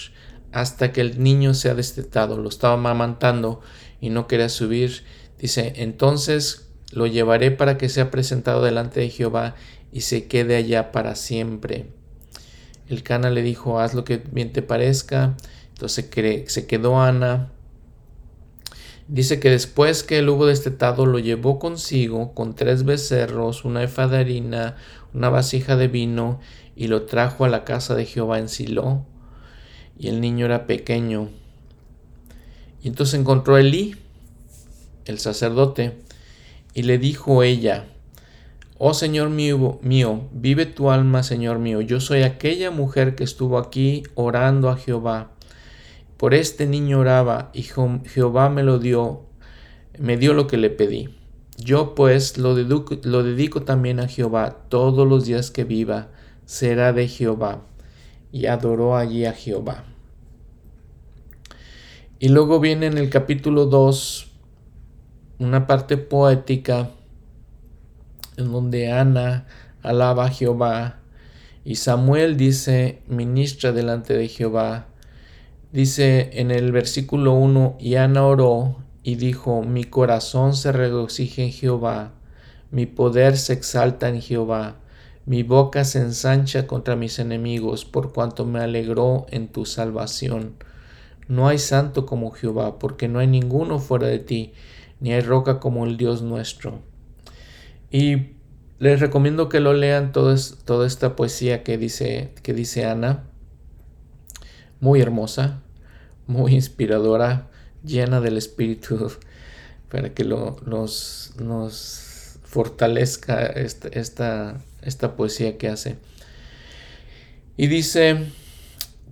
[0.52, 2.38] hasta que el niño sea destetado.
[2.38, 3.60] Lo estaba amamantando
[4.00, 5.04] y no quería subir.
[5.38, 9.54] Dice, entonces lo llevaré para que sea presentado delante de Jehová
[9.96, 11.86] y se quede allá para siempre.
[12.86, 15.38] El Cana le dijo, haz lo que bien te parezca.
[15.70, 16.10] Entonces
[16.48, 17.50] se quedó Ana.
[19.08, 24.06] Dice que después que él hubo destetado, lo llevó consigo con tres becerros, una efa
[24.06, 24.76] de harina,
[25.14, 26.40] una vasija de vino
[26.76, 29.06] y lo trajo a la casa de Jehová en Silo.
[29.98, 31.30] Y el niño era pequeño.
[32.82, 33.96] Y entonces encontró a Elí,
[35.06, 35.96] el sacerdote,
[36.74, 37.86] y le dijo ella,
[38.78, 41.80] Oh Señor mío, mío, vive tu alma, Señor mío.
[41.80, 45.30] Yo soy aquella mujer que estuvo aquí orando a Jehová.
[46.18, 49.22] Por este niño oraba y Jehová me lo dio,
[49.98, 51.08] me dio lo que le pedí.
[51.56, 56.08] Yo pues lo dedico, lo dedico también a Jehová todos los días que viva,
[56.44, 57.62] será de Jehová.
[58.30, 59.84] Y adoró allí a Jehová.
[62.18, 64.32] Y luego viene en el capítulo 2
[65.38, 66.90] una parte poética
[68.36, 69.46] en donde Ana
[69.82, 71.00] alaba a Jehová
[71.66, 74.86] y Samuel dice, ministra delante de Jehová.
[75.72, 81.50] Dice en el versículo 1, y Ana oró y dijo, mi corazón se regocija en
[81.50, 82.12] Jehová,
[82.70, 84.76] mi poder se exalta en Jehová,
[85.24, 90.54] mi boca se ensancha contra mis enemigos, por cuanto me alegró en tu salvación.
[91.26, 94.52] No hay santo como Jehová, porque no hay ninguno fuera de ti,
[95.00, 96.78] ni hay roca como el Dios nuestro.
[97.90, 98.36] Y
[98.78, 103.24] les recomiendo que lo lean toda esta poesía que dice, que dice Ana.
[104.80, 105.62] Muy hermosa,
[106.26, 107.48] muy inspiradora,
[107.82, 109.10] llena del espíritu,
[109.90, 111.32] para que nos,
[112.44, 115.96] fortalezca esta, esta, esta poesía que hace.
[117.56, 118.26] Y dice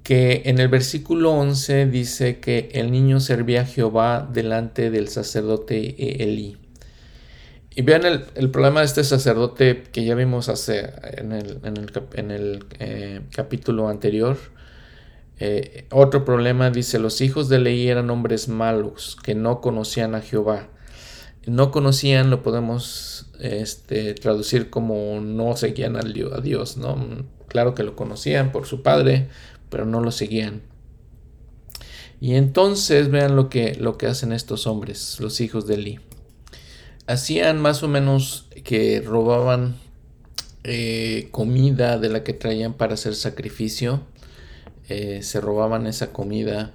[0.03, 6.23] que en el versículo 11 dice que el niño servía a Jehová delante del sacerdote
[6.23, 6.59] Elí.
[7.77, 11.59] Y vean el, problema de este sacerdote que ya vimos hace, en el,
[12.15, 14.37] en el, eh, capítulo anterior.
[15.41, 20.21] Eh, otro problema dice, los hijos de Leí eran hombres malos que no conocían a
[20.21, 20.69] Jehová.
[21.47, 26.03] No conocían, lo podemos este, traducir como no seguían a
[26.41, 26.97] Dios, ¿no?
[27.49, 29.29] Claro que lo conocían por su padre,
[29.69, 30.63] pero no lo seguían.
[32.21, 36.01] Y entonces vean lo que, lo que hacen estos hombres, los hijos de Eli
[37.07, 39.77] hacían más o menos que robaban
[40.65, 44.03] eh, comida de la que traían para hacer sacrificio.
[44.89, 46.73] Eh, se robaban esa comida.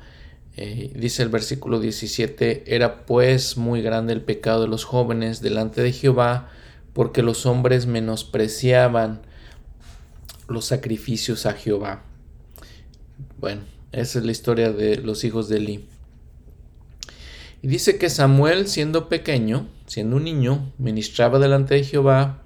[0.57, 5.81] Eh, dice el versículo 17, era pues muy grande el pecado de los jóvenes delante
[5.81, 6.49] de Jehová,
[6.93, 9.21] porque los hombres menospreciaban
[10.47, 12.03] los sacrificios a Jehová.
[13.39, 13.61] Bueno,
[13.91, 15.85] esa es la historia de los hijos de Eli.
[17.61, 22.43] Y dice que Samuel, siendo pequeño, siendo un niño, ministraba delante de Jehová,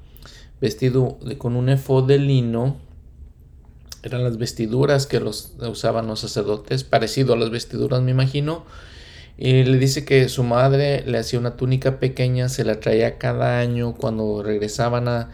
[0.61, 2.77] vestido con un efod de lino.
[4.01, 8.63] Eran las vestiduras que los usaban los sacerdotes, parecido a las vestiduras, me imagino.
[9.37, 13.59] Y le dice que su madre le hacía una túnica pequeña, se la traía cada
[13.59, 15.29] año cuando regresaban a,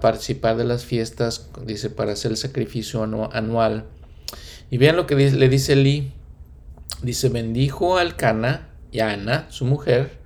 [0.00, 3.84] participar de las fiestas, dice, para hacer el sacrificio anual.
[4.70, 6.12] Y vean lo que le dice Lee.
[7.02, 10.21] Dice, bendijo al Cana y a Ana, su mujer,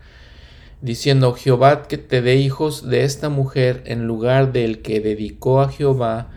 [0.81, 5.68] diciendo, Jehová que te dé hijos de esta mujer en lugar del que dedicó a
[5.68, 6.31] Jehová.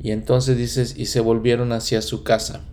[0.00, 2.64] Y entonces dices, y se volvieron hacia su casa.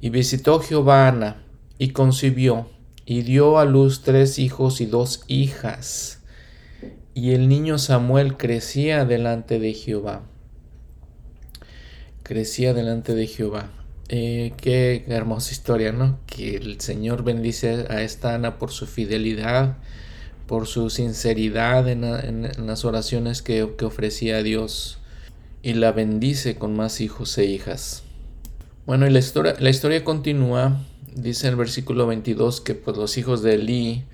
[0.00, 1.44] Y visitó Jehová Ana,
[1.78, 2.68] y concibió,
[3.04, 6.22] y dio a luz tres hijos y dos hijas.
[7.14, 10.22] Y el niño Samuel crecía delante de Jehová.
[12.22, 13.81] Crecía delante de Jehová.
[14.14, 16.18] Eh, qué hermosa historia, ¿no?
[16.26, 19.78] Que el Señor bendice a esta Ana por su fidelidad,
[20.46, 22.02] por su sinceridad en,
[22.66, 24.98] las oraciones que, ofrecía a Dios
[25.62, 28.02] y la bendice con más hijos e hijas.
[28.84, 30.82] Bueno, y la historia, la historia continúa,
[31.14, 34.04] dice el versículo 22 que pues los hijos de Eli,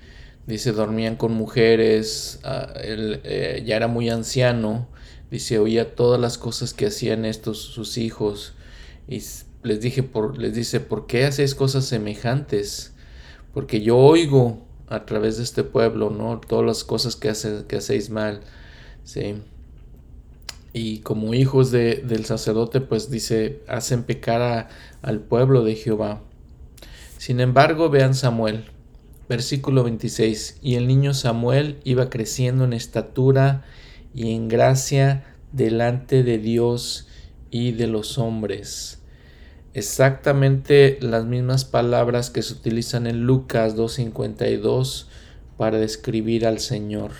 [0.47, 4.87] dice, dormían con mujeres, ah, él eh, ya era muy anciano,
[5.29, 8.53] dice, oía todas las cosas que hacían estos sus hijos
[9.09, 9.19] y
[9.63, 12.93] les dije por, les dice, ¿por qué hacéis cosas semejantes?
[13.53, 16.39] Porque yo oigo a través de este pueblo, ¿no?
[16.39, 18.41] Todas las cosas que, hace, que hacéis mal,
[19.03, 19.35] ¿sí?
[20.71, 24.69] Y como hijos de, del sacerdote, pues dice, hacen pecar
[25.01, 26.21] al pueblo de Jehová.
[27.17, 28.65] Sin embargo, vean Samuel,
[29.27, 33.65] versículo 26, y el niño Samuel iba creciendo en estatura
[34.13, 37.07] y en gracia delante de Dios
[37.51, 38.98] y de los hombres
[39.73, 45.05] exactamente las mismas palabras que se utilizan en Lucas 2.52
[45.57, 47.11] para describir al Señor.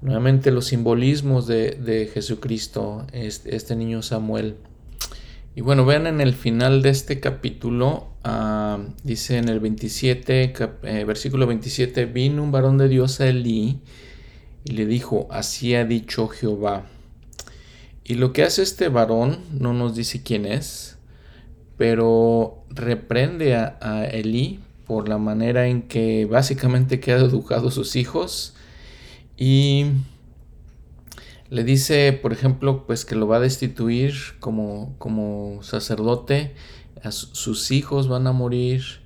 [0.00, 4.56] Nuevamente los simbolismos de, Jesucristo, este, niño Samuel.
[5.54, 10.54] Y bueno, vean en el final de este capítulo, ah, dice en el 27,
[10.84, 13.80] eh, versículo 27, vino un varón de Dios a Elí
[14.64, 16.86] y le dijo, así ha dicho Jehová.
[18.04, 20.98] Y lo que hace este varón, no nos dice quién es,
[21.80, 27.96] pero reprende a, a Elí por la manera en que básicamente queda educado a sus
[27.96, 28.54] hijos
[29.38, 29.86] y
[31.48, 36.54] Le dice, por ejemplo, pues que lo va a destituir como, como sacerdote,
[37.08, 39.00] sus hijos van a morir.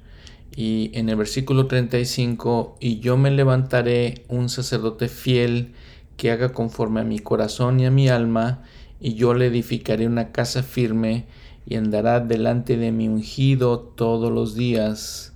[0.55, 5.73] Y en el versículo 35, y yo me levantaré un sacerdote fiel
[6.19, 8.63] que haga conforme a mi corazón y a mi alma,
[9.01, 11.25] y yo le edificaré una casa firme
[11.67, 15.33] y andará delante de mi ungido todos los días.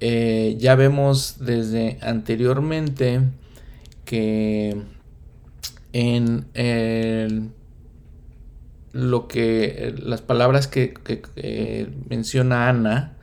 [0.00, 3.20] Eh, ya vemos desde anteriormente
[4.04, 4.82] que
[5.92, 6.46] en
[8.92, 10.94] lo que las palabras que,
[12.08, 13.16] menciona Ana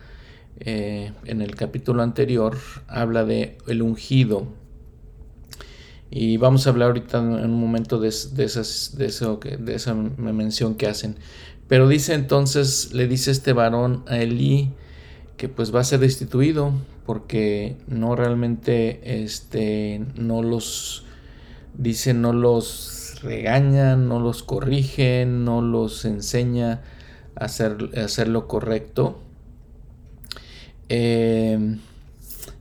[0.60, 4.48] eh, en el capítulo anterior habla de el ungido
[6.10, 10.76] y vamos a hablar ahorita en un momento de, esas, de, eso, de esa mención
[10.76, 11.18] que hacen.
[11.68, 14.72] Pero dice entonces, le dice este varón a Elí
[15.36, 16.74] que pues va a ser destituido
[17.06, 21.06] porque no realmente, este, no los,
[21.78, 26.82] dice, no los regaña, no los corrige, no los enseña
[27.36, 29.20] a hacer, hacer lo correcto.
[30.90, 31.78] Eh,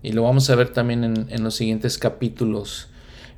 [0.02, 2.88] y lo vamos a ver también en, en los siguientes capítulos.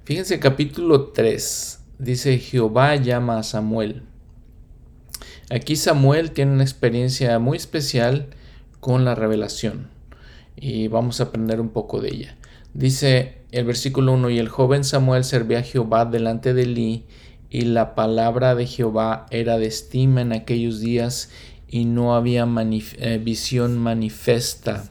[0.05, 1.81] Fíjense capítulo 3.
[1.99, 4.03] Dice Jehová llama a Samuel.
[5.51, 8.29] Aquí Samuel tiene una experiencia muy especial
[8.81, 9.89] con la revelación
[10.57, 12.37] y vamos a aprender un poco de ella.
[12.75, 17.05] Dice el versículo 1, y el joven Samuel servía a Jehová delante de Elí,
[17.51, 21.31] y la palabra de Jehová era de estima en aquellos días,
[21.67, 24.91] y no había eh, visión manifiesta.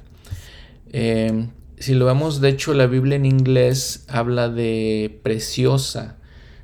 [0.92, 6.18] Eh, si lo vemos, de hecho, la Biblia en inglés habla de preciosa,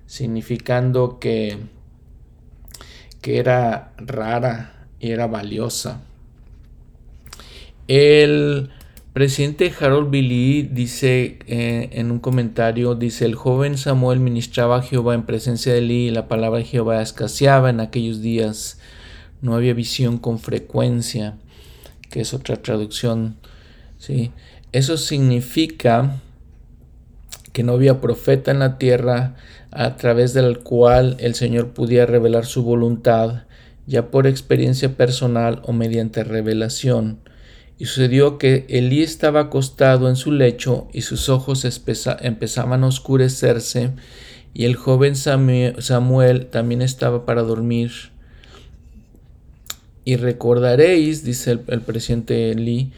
[0.08, 1.58] significando que,
[3.24, 6.02] que era rara y era valiosa.
[7.88, 8.70] El
[9.14, 15.16] presidente Harold Billy dice eh, en un comentario, dice, el joven Samuel ministraba a Jehová
[15.16, 18.80] en presencia de Eli y la palabra de Jehová escaseaba en aquellos días.
[19.42, 21.38] No había visión con frecuencia,
[22.10, 23.38] que es otra traducción,
[24.00, 24.32] ¿sí?
[24.74, 26.20] Eso significa
[27.54, 29.36] que no había profeta en la tierra
[29.76, 33.44] a través del cual el Señor pudiera revelar su voluntad,
[33.88, 37.20] ya por experiencia personal o mediante revelación.
[37.80, 43.92] Y sucedió que Elí estaba acostado en su lecho y sus ojos empezaban a oscurecerse,
[44.54, 47.92] y el joven Samuel también estaba para dormir.
[50.06, 52.92] Y recordaréis, dice el, el presidente Elí,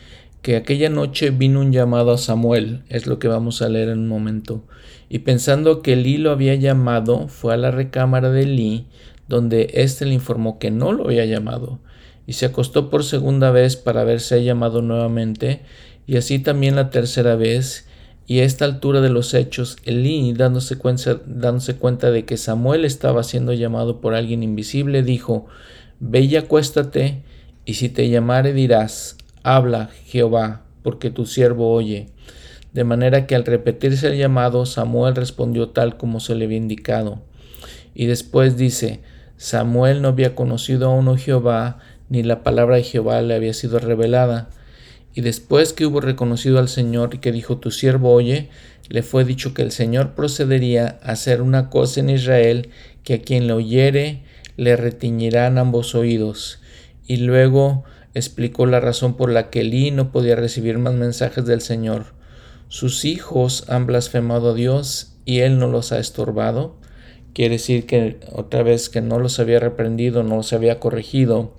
[0.46, 3.98] que aquella noche vino un llamado a Samuel, es lo que vamos a leer en
[3.98, 4.64] un momento,
[5.10, 8.86] y pensando que Elí lo había llamado, fue a la recámara de Elí,
[9.28, 11.80] donde éste le informó que no lo había llamado,
[12.28, 15.62] y se acostó por segunda vez para verse llamado nuevamente,
[16.06, 17.88] y así también la tercera vez,
[18.28, 22.86] y a esta altura de los hechos, Elí, dándose cuenta, dándose cuenta de que Samuel
[22.86, 25.48] estaba siendo llamado por alguien invisible, dijo,
[26.00, 27.24] Ve y acuéstate,
[27.66, 29.18] y si te llamare dirás,
[29.48, 32.08] Habla, Jehová, porque tu siervo oye.
[32.74, 37.22] De manera que al repetirse el llamado, Samuel respondió tal como se le había indicado.
[37.94, 39.02] Y después dice,
[39.38, 41.78] Samuel no había conocido aún a Jehová,
[42.10, 44.50] ni la palabra de Jehová le había sido revelada.
[45.14, 48.50] Y después que hubo reconocido al Señor y que dijo, tu siervo oye,
[48.90, 52.70] le fue dicho que el Señor procedería a hacer una cosa en Israel,
[53.04, 54.24] que a quien le oyere
[54.58, 56.62] le retiñirán ambos oídos.
[57.06, 57.84] Y luego
[58.16, 62.16] explicó la razón por la que Elí no podía recibir más mensajes del Señor.
[62.70, 66.78] Sus hijos han blasfemado a Dios y él no los ha estorbado.
[67.34, 71.54] Quiere decir que otra vez que no los había reprendido, no los había corregido,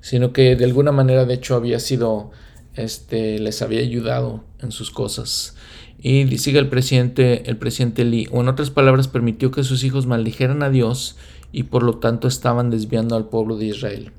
[0.00, 2.30] sino que de alguna manera de hecho había sido,
[2.74, 5.56] este, les había ayudado en sus cosas.
[5.98, 10.06] Y sigue el presidente, el presidente Lee, o en otras palabras, permitió que sus hijos
[10.06, 11.16] maldijeran a Dios
[11.50, 14.12] y por lo tanto estaban desviando al pueblo de Israel.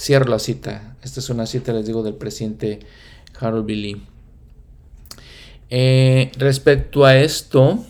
[0.00, 0.96] Cierro la cita.
[1.02, 2.80] Esta es una cita, les digo, del presidente
[3.38, 4.00] Harold Billy.
[5.68, 7.84] Eh, respecto a esto,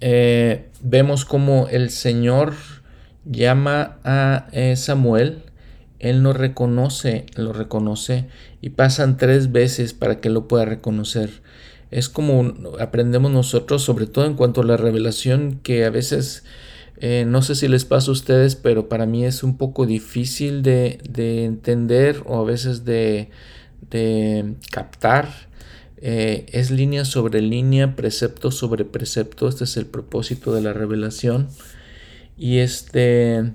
[0.00, 2.54] eh, vemos como el Señor
[3.24, 5.42] llama a eh, Samuel,
[5.98, 8.26] él no reconoce, lo reconoce
[8.60, 11.42] y pasan tres veces para que lo pueda reconocer.
[11.90, 16.44] Es como aprendemos nosotros, sobre todo en cuanto a la revelación, que a veces
[17.00, 20.62] eh, no sé si les pasa a ustedes, pero para mí es un poco difícil
[20.62, 20.98] de,
[21.44, 23.30] entender o a veces de,
[24.70, 25.48] captar.
[26.00, 29.48] Eh, es línea sobre línea, precepto sobre precepto.
[29.48, 31.48] Este es el propósito de la revelación.
[32.36, 33.52] Y este,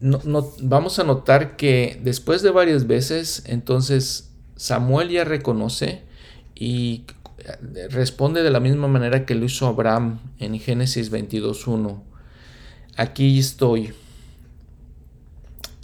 [0.00, 6.02] vamos a notar que después de varias veces, entonces Samuel ya reconoce
[6.56, 7.04] y
[7.90, 12.15] responde de la misma manera que lo hizo Abraham en Génesis 22.1.
[12.96, 13.92] Aquí estoy.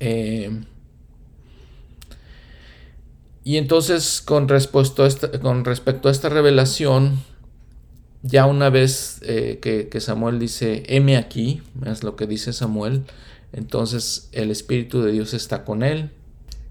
[0.01, 0.65] Eh,
[3.45, 7.21] y entonces con respecto, a esta, con respecto a esta revelación,
[8.23, 13.03] ya una vez eh, que, Samuel dice, heme aquí, es lo que dice Samuel,
[13.53, 16.11] entonces el Espíritu de Dios está con él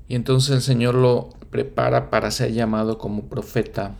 [0.07, 3.95] y entonces el Señor lo prepara para ser llamado como profeta.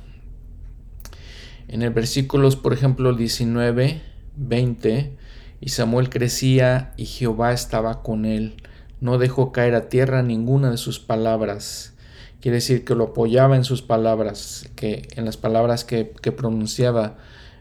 [1.68, 4.02] En el versículos, por ejemplo, 19,
[4.38, 5.18] 20,
[5.62, 8.55] y Samuel crecía y Jehová estaba con él,
[8.99, 11.93] no dejó caer a tierra ninguna de sus palabras.
[12.41, 16.05] Quiere decir que lo apoyaba en sus palabras, que en las palabras que,
[16.36, 17.18] pronunciaba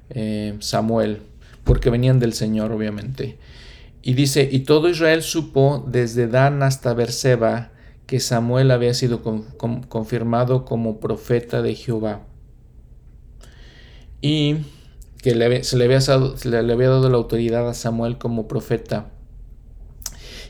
[0.08, 1.20] eh, Samuel,
[1.62, 3.38] porque venían del Señor, obviamente.
[4.02, 7.70] Y dice, y todo Israel supo desde Dan hasta Berseba
[8.06, 9.22] que Samuel había sido
[9.88, 12.22] confirmado como profeta de Jehová.
[14.22, 14.56] Y
[15.22, 15.30] que
[15.62, 19.10] se, le había dado, le había dado la autoridad a Samuel como profeta.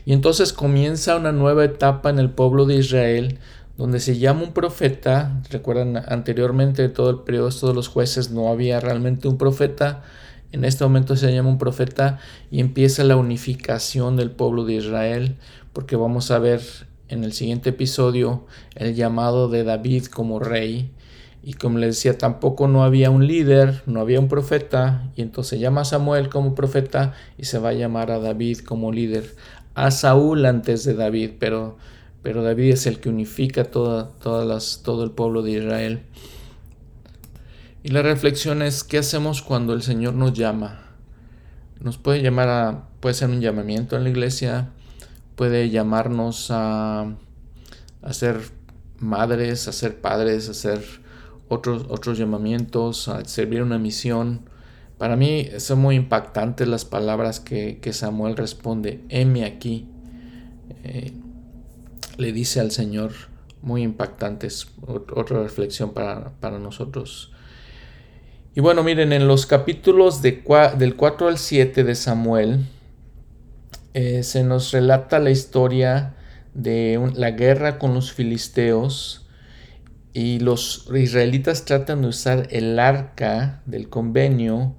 [0.05, 3.39] Y entonces comienza una nueva etapa en el pueblo de Israel,
[3.77, 5.41] donde se llama un profeta.
[5.49, 10.03] Recuerdan, anteriormente todo el periodo de los jueces no había realmente un profeta.
[10.51, 12.19] En este momento se llama un profeta
[12.49, 15.35] y empieza la unificación del pueblo de Israel,
[15.73, 16.61] porque vamos a ver
[17.07, 18.45] en el siguiente episodio
[18.75, 20.91] el llamado de David como rey
[21.43, 25.59] y como les decía, tampoco no había un líder, no había un profeta, y entonces
[25.59, 29.35] llama a Samuel como profeta y se va a llamar a David como líder,
[29.73, 31.77] a Saúl antes de David, pero,
[32.21, 36.01] pero David es el que unifica toda, todas las, todo el pueblo de Israel.
[37.83, 40.83] Y la reflexión es, ¿qué hacemos cuando el Señor nos llama?
[41.79, 44.69] Nos puede llamar a, puede ser un llamamiento en la iglesia,
[45.35, 47.15] puede llamarnos a,
[48.03, 48.41] a ser
[48.99, 51.00] madres, a ser padres, a ser
[51.51, 54.41] otros, otros llamamientos, a servir una misión.
[54.97, 59.87] Para mí son muy impactantes las palabras que, Samuel responde, heme aquí.
[60.83, 61.11] Eh,
[62.17, 63.11] le dice al Señor,
[63.61, 67.33] muy impactantes, otra reflexión para, nosotros.
[68.55, 70.43] Y bueno, miren, en los capítulos de,
[70.77, 72.65] del 4 al 7 de Samuel,
[73.93, 76.15] eh, se nos relata la historia
[76.53, 79.20] de la guerra con los filisteos
[80.13, 84.75] y los israelitas tratan de usar el arca del convenio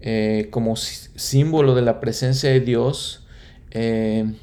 [0.00, 3.26] eh, como símbolo de la presencia de Dios
[3.70, 4.34] eh,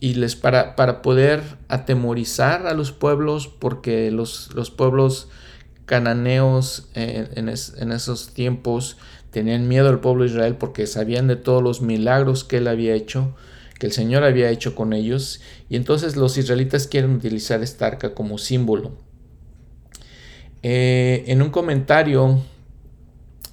[0.00, 5.28] y les para, para, poder atemorizar a los pueblos porque los, los pueblos
[5.86, 8.96] cananeos eh, en, en, esos tiempos
[9.30, 12.94] tenían miedo al pueblo de Israel porque sabían de todos los milagros que él había
[12.94, 13.34] hecho
[13.84, 18.14] que el Señor había hecho con ellos, y entonces los israelitas quieren utilizar esta arca
[18.14, 18.92] como símbolo.
[20.62, 22.40] Eh, en un comentario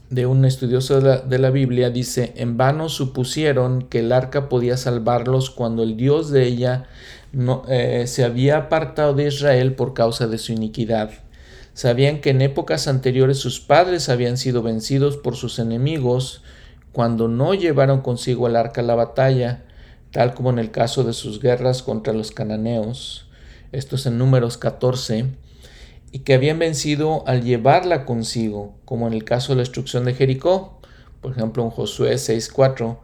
[0.09, 5.49] de un estudioso de la, Biblia dice, en vano supusieron que el arca podía salvarlos
[5.49, 6.85] cuando el Dios de ella
[7.33, 11.09] no, eh, se había apartado de Israel por causa de su iniquidad.
[11.73, 16.41] Sabían que en épocas anteriores sus padres habían sido vencidos por sus enemigos
[16.93, 19.65] cuando no llevaron consigo el arca a la batalla,
[20.11, 23.27] tal como en el caso de sus guerras contra los cananeos,
[23.71, 25.25] estos en números 14,
[26.11, 30.13] y que habían vencido al llevarla consigo, como en el caso de la destrucción de
[30.13, 30.79] Jericó,
[31.21, 32.97] por ejemplo en Josué 6.4.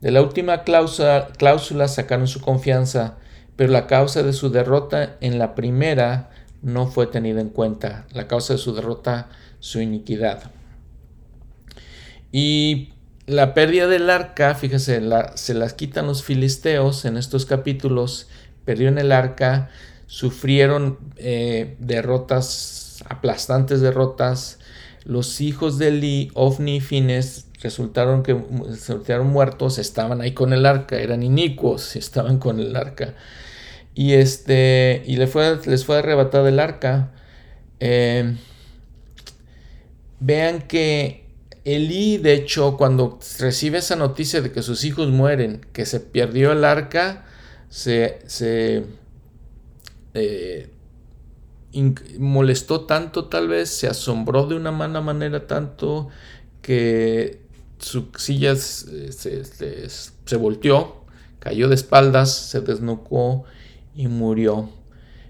[0.00, 3.16] De la última cláusula sacaron su confianza,
[3.56, 6.30] pero la causa de su derrota en la primera
[6.62, 8.06] no fue tenida en cuenta.
[8.12, 9.28] La causa de su derrota,
[9.60, 10.50] su iniquidad.
[12.30, 12.92] Y
[13.28, 15.02] la pérdida del arca, fíjese,
[15.34, 18.26] se las quitan los filisteos en estos capítulos,
[18.64, 19.68] perdieron el arca,
[20.06, 24.58] sufrieron eh, derrotas, aplastantes derrotas.
[25.04, 28.34] Los hijos de Eli, Ofni y Fines resultaron que
[28.66, 33.14] resultaron muertos, estaban ahí con el arca, eran inicuos, estaban con el arca.
[33.94, 37.10] Y este, y les fue, les fue arrebatado el arca.
[37.80, 38.36] Eh,
[40.18, 41.27] vean que
[41.74, 46.52] Elí, de hecho, cuando recibe esa noticia de que sus hijos mueren, que se perdió
[46.52, 47.26] el arca,
[47.68, 48.86] se,
[50.14, 50.70] eh,
[52.18, 56.08] molestó tanto tal vez, se asombró de una mala manera tanto
[56.62, 57.42] que
[57.78, 61.04] su silla se, se, volteó,
[61.38, 63.44] cayó de espaldas, se desnucó
[63.94, 64.70] y murió.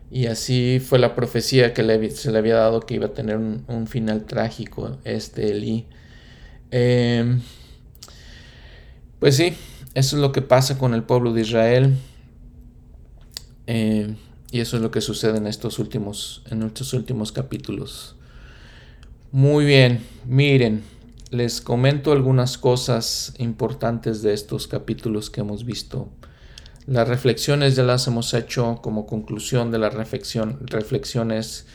[0.09, 3.65] Y así fue la profecía que se le había dado que iba a tener un,
[3.67, 5.89] un final trágico este Elí.
[6.71, 7.41] Em,
[9.19, 9.55] pues sí,
[9.95, 11.97] eso es lo que pasa con el pueblo de Israel.
[13.67, 14.17] Em,
[14.51, 18.17] y eso es lo que sucede en estos últimos, en estos últimos capítulos.
[19.31, 20.83] Muy bien, miren,
[21.31, 26.09] les comento algunas cosas importantes de estos capítulos que hemos visto.
[26.87, 31.67] Las reflexiones ya las hemos hecho como conclusión de las reflexión, reflexiones.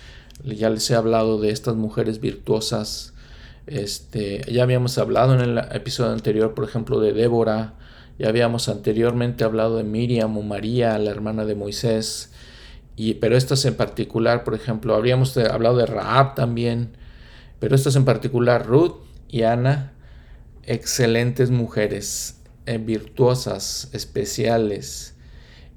[0.44, 3.13] Ya les he hablado de estas mujeres virtuosas.
[3.66, 7.76] Este, ya habíamos hablado en el episodio anterior, por ejemplo, de Débora.
[8.20, 12.32] Ya habíamos anteriormente hablado de Miriam o María, la hermana de Moisés.
[12.96, 16.98] Y, pero estas en particular, por ejemplo, habríamos hablado de Raab también.
[17.60, 18.96] Pero estas en particular, Ruth
[19.30, 19.94] y Ana,
[20.64, 25.16] excelentes mujeres eh, virtuosas, especiales.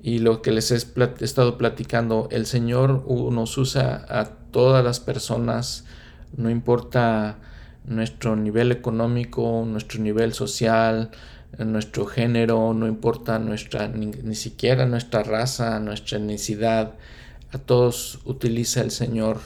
[0.03, 0.77] Y lo que les he
[1.25, 5.85] estado platicando, el Señor nos usa a todas las personas,
[6.37, 7.39] no importa
[7.87, 11.11] nuestro nivel económico, nuestro nivel social,
[11.59, 16.95] nuestro género, no importa nuestra, ni, siquiera nuestra raza, nuestra etnicidad,
[17.53, 19.41] a todos utiliza el Señor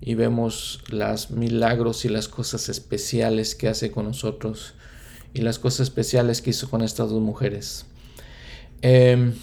[0.00, 4.74] y vemos los milagros y las cosas especiales que hace con nosotros
[5.32, 7.86] y las cosas especiales que hizo con estas dos mujeres.
[8.82, 9.34] Em,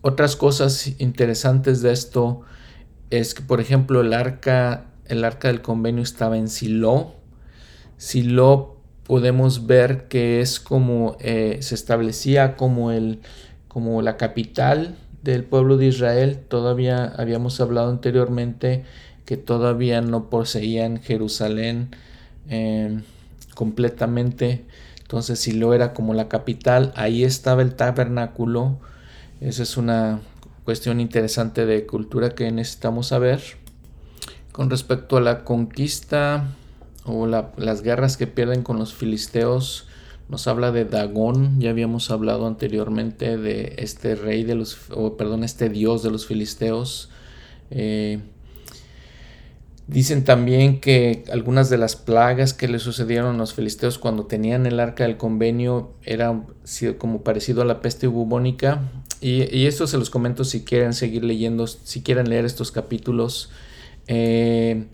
[0.00, 2.42] otras cosas interesantes de esto
[3.10, 7.14] es que, por ejemplo, el arca, el arca del convenio estaba en Silo.
[7.96, 13.20] Silo podemos ver que es como eh, se establecía como, el,
[13.68, 16.38] como la capital del pueblo de Israel.
[16.48, 18.84] Todavía habíamos hablado anteriormente
[19.24, 21.90] que todavía no poseían Jerusalén.
[22.48, 23.02] Em,
[23.56, 24.64] completamente.
[25.00, 28.78] Entonces, si lo era como la capital, ahí estaba el tabernáculo.
[29.40, 30.20] Esa es una
[30.64, 33.40] cuestión interesante de cultura que necesitamos saber.
[34.56, 36.54] Con respecto a la conquista
[37.04, 39.86] o las guerras que pierden con los filisteos,
[40.30, 41.60] nos habla de Dagón.
[41.60, 46.26] Ya habíamos hablado anteriormente de este rey de los, o perdón, este dios de los
[46.26, 47.10] filisteos.
[47.70, 48.20] Eh,
[49.88, 54.66] Dicen también que algunas de las plagas que le sucedieron a los filisteos cuando tenían
[54.66, 56.46] el arca del convenio eran
[56.98, 58.80] como parecido a la peste bubónica.
[59.20, 63.50] Y, esto se los comento si quieren seguir leyendo, si quieren leer estos capítulos.
[64.08, 64.86] Eh,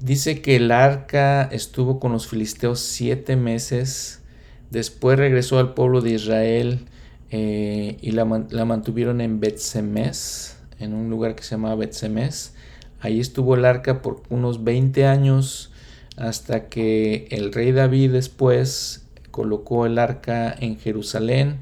[0.00, 4.22] dice que el arca estuvo con los filisteos siete meses.
[4.70, 6.86] Después regresó al pueblo de Israel
[7.30, 12.54] eh, y la, mantuvieron en Betsemes, en un lugar que se llamaba Betsemes.
[13.00, 15.72] Ahí estuvo el arca por unos 20 años
[16.16, 21.60] hasta que el rey David después colocó el arca en Jerusalén,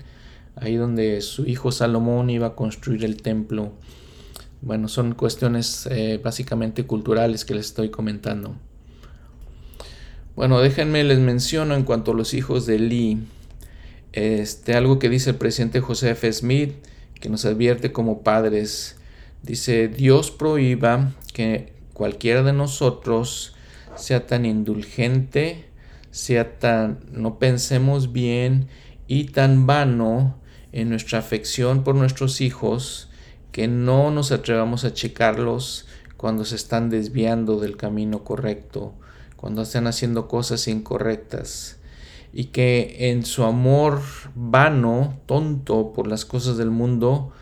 [0.57, 3.73] ahí donde su hijo Salomón iba a construir el templo.
[4.63, 8.57] Bueno, son cuestiones eh, básicamente culturales que les estoy comentando.
[10.37, 13.19] Bueno, déjenme les menciono en cuanto a los hijos de Lee,
[14.13, 16.31] este, algo que dice el presidente José F.
[16.33, 16.75] Smith,
[17.21, 18.97] que nos advierte como padres.
[19.43, 23.55] Dice, Dios prohíba que cualquiera de nosotros
[23.97, 25.67] sea tan indulgente,
[26.11, 28.69] sea tan, no pensemos bien
[29.07, 30.39] y tan vano
[30.73, 33.10] en nuestra afección por nuestros hijos
[33.53, 35.87] que no nos atrevamos a checarlos
[36.17, 38.95] cuando se están desviando del camino correcto,
[39.37, 41.79] cuando están haciendo cosas incorrectas
[42.33, 44.01] y que en su amor
[44.35, 47.33] vano, tonto por las cosas del mundo,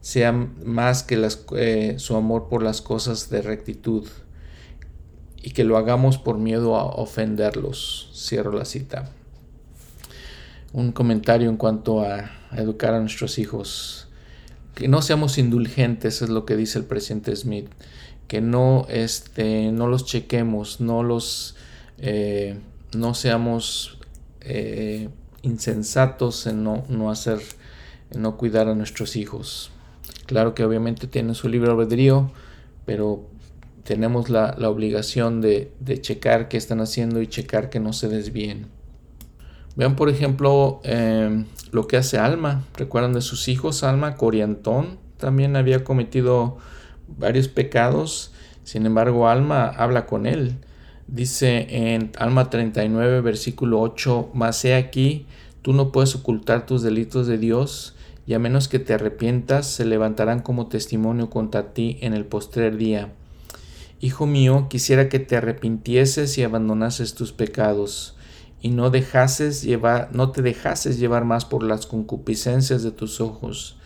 [0.00, 4.06] sea más que las, eh, su amor por las cosas de rectitud
[5.42, 8.10] y que lo hagamos por miedo a ofenderlos.
[8.14, 9.10] Cierro la cita.
[10.72, 14.07] Un comentario en cuanto a, educar a nuestros hijos.
[14.78, 17.66] Que no seamos indulgentes, es lo que dice el presidente Smith.
[18.28, 21.56] Que no, este, no los chequemos, no los,
[21.98, 22.60] eh,
[22.94, 23.98] no seamos
[24.40, 25.08] eh,
[25.42, 27.40] insensatos en no, no hacer,
[28.12, 29.72] en no cuidar a nuestros hijos.
[30.26, 32.30] Claro que obviamente tienen su libre albedrío,
[32.86, 33.26] pero
[33.82, 35.72] tenemos la, obligación de,
[36.02, 38.66] checar qué están haciendo y checar que no se desvíen.
[39.78, 42.64] Vean por ejemplo em, lo que hace Alma.
[42.76, 43.84] ¿Recuerdan de sus hijos?
[43.84, 46.58] Alma Coriantón también había cometido
[47.06, 48.32] varios pecados.
[48.64, 50.56] Sin embargo, Alma habla con él.
[51.06, 55.26] Dice en Alma 39, versículo 8, Mas he aquí,
[55.62, 57.94] tú no puedes ocultar tus delitos de Dios
[58.26, 62.76] y a menos que te arrepientas, se levantarán como testimonio contra ti en el postrer
[62.76, 63.12] día.
[64.00, 68.17] Hijo mío, quisiera que te arrepintieses y abandonases tus pecados,
[68.60, 73.76] y no dejases llevar, no te dejases llevar más por las concupiscencias de tus ojos,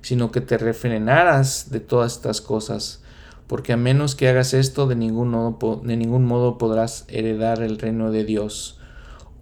[0.00, 3.02] sino que te refrenaras de todas estas cosas,
[3.46, 7.78] porque a menos que hagas esto, de ningún modo, de ningún modo podrás heredar el
[7.78, 8.78] reino de Dios.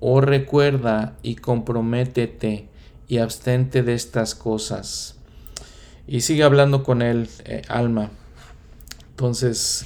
[0.01, 2.69] Oh recuerda y comprométete
[3.07, 5.17] y abstente de estas cosas.
[6.07, 8.11] Y sigue hablando con él, eh, Alma.
[9.11, 9.85] Entonces,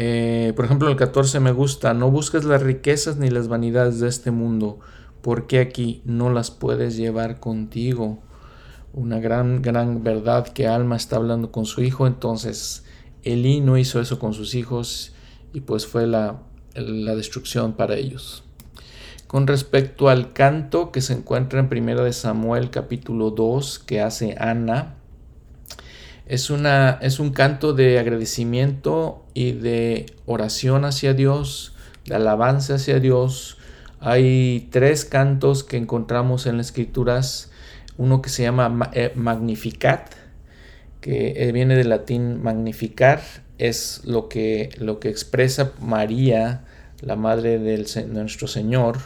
[0.00, 4.06] Eh, por ejemplo, el 14 me gusta, no busques las riquezas ni las vanidades de
[4.06, 4.78] este mundo,
[5.22, 8.20] porque aquí no las puedes llevar contigo.
[8.92, 12.84] Una gran, gran verdad que Alma está hablando con su hijo, entonces
[13.24, 15.14] Elí no hizo eso con sus hijos
[15.52, 16.42] y pues fue la,
[16.76, 18.44] la destrucción para ellos.
[19.26, 24.36] Con respecto al canto que se encuentra en Primera de Samuel capítulo 2 que hace
[24.38, 24.94] Ana,
[26.28, 31.72] es, una, es un canto de agradecimiento y de oración hacia Dios,
[32.06, 33.56] de alabanza hacia Dios.
[34.00, 37.52] Hay tres cantos que encontramos en las escrituras.
[37.98, 40.12] Uno que se llama eh, Magnificat,
[41.00, 43.20] que eh, viene del latín magnificar,
[43.58, 46.64] es lo que, lo que expresa María,
[47.00, 47.76] la madre de
[48.08, 48.98] nuestro Señor,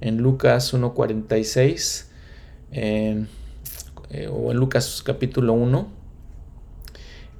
[0.00, 2.06] en Lucas 1.46
[2.72, 3.24] eh,
[4.32, 5.95] o en Lucas capítulo 1.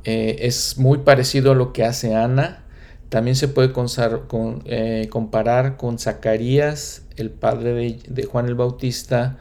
[0.06, 2.62] Eh, es muy parecido a lo que hace Ana.
[3.08, 3.72] También se puede
[4.66, 9.38] eh, comparar con Zacarías, el padre de, Juan el Bautista,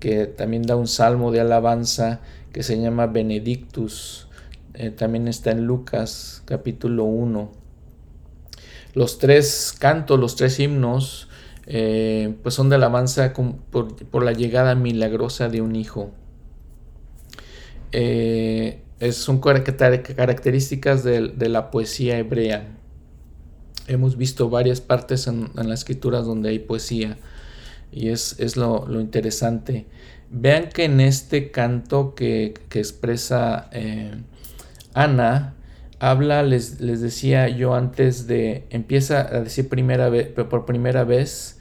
[0.00, 2.20] que también da un salmo de alabanza
[2.52, 4.28] que se llama Benedictus.
[4.72, 7.52] Eh, también está en Lucas capítulo 1.
[8.94, 11.28] Los tres cantos, los tres himnos,
[11.66, 16.12] pues son de alabanza por, por, la llegada milagrosa de un hijo
[19.12, 22.68] son características de, la poesía hebrea.
[23.88, 27.18] Hemos visto varias partes en, las escrituras donde hay poesía
[27.92, 29.86] y es, lo, interesante.
[30.30, 34.12] Vean que en este canto que, expresa eh,
[34.94, 35.54] Ana,
[35.98, 41.56] habla, les, les, decía yo antes de, empieza a decir primera vez, por primera vez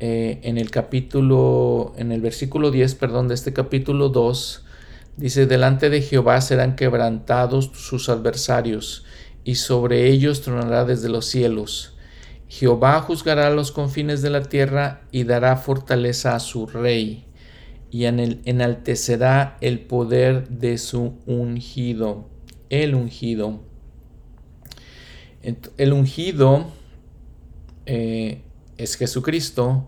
[0.00, 4.64] eh, en el capítulo, en el versículo 10, perdón, de este capítulo 2,
[5.20, 9.04] Dice, delante de Jehová serán quebrantados sus adversarios,
[9.44, 11.94] y sobre ellos tronará desde los cielos.
[12.48, 17.26] Jehová juzgará los confines de la tierra y dará fortaleza a su rey,
[17.90, 22.30] y enaltecerá el poder de su ungido,
[22.70, 23.60] el ungido.
[25.76, 26.66] El ungido
[27.84, 28.40] eh,
[28.78, 29.86] es Jesucristo.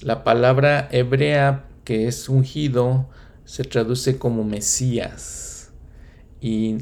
[0.00, 3.08] La palabra hebrea que es ungido
[3.52, 5.72] se traduce como Mesías
[6.40, 6.78] y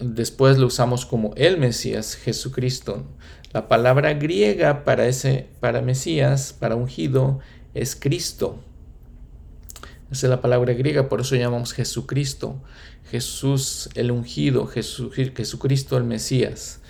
[0.00, 3.04] después lo usamos como el Mesías, Jesucristo.
[3.52, 7.40] La palabra griega para ese para Mesías, para ungido
[7.74, 8.58] es Cristo.
[10.10, 12.62] Esa es la palabra griega, por eso llamamos Jesucristo.
[13.10, 16.80] Jesús el ungido, Jesucristo el Mesías.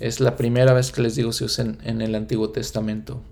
[0.00, 3.22] Es la primera vez que les digo se usa en el Antiguo Testamento.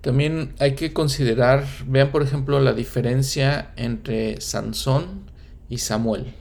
[0.00, 5.30] También hay que considerar, vean por ejemplo la diferencia entre Sansón
[5.68, 6.34] y Samuel.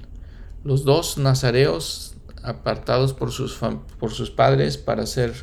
[0.64, 3.60] Los dos nazareos apartados por sus,
[3.99, 5.34] por sus padres para ser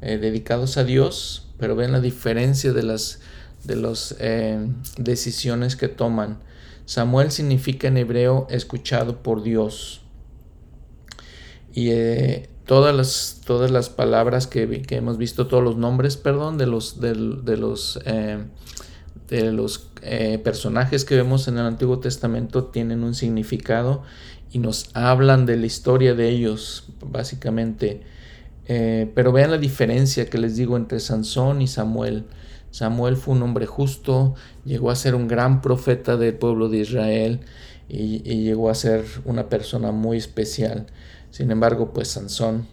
[0.00, 3.20] eh, dedicados a Dios, pero ven la diferencia de las
[3.64, 4.66] de las eh,
[4.96, 6.38] decisiones que toman.
[6.86, 10.00] Samuel significa en hebreo escuchado por Dios.
[11.72, 16.66] Y eh, todas las, todas las palabras que, hemos visto, todos los nombres, perdón, de
[16.66, 18.44] los, de, los, eh,
[19.28, 24.02] de los eh, personajes que vemos en el Antiguo Testamento tienen un significado
[24.52, 28.02] y nos hablan de la historia de ellos, básicamente.
[28.66, 32.26] Eh, pero vean la diferencia que les digo entre Sansón y Samuel.
[32.70, 34.34] Samuel fue un hombre justo,
[34.66, 37.40] llegó a ser un gran profeta del pueblo de Israel
[37.88, 40.86] y llegó a ser una persona muy especial.
[41.38, 42.66] Sin embargo, pues Sansón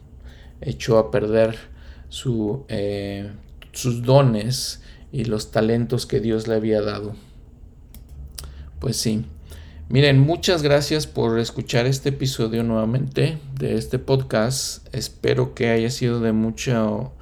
[0.59, 1.55] echó a perder
[2.09, 3.31] su, eh,
[3.73, 4.81] sus dones
[5.11, 7.13] y los talentos que Dios le había dado.
[8.79, 9.23] Pues sí.
[9.87, 14.87] Miren, muchas gracias por escuchar este episodio nuevamente de este podcast.
[14.95, 17.13] Espero que haya sido de mucho,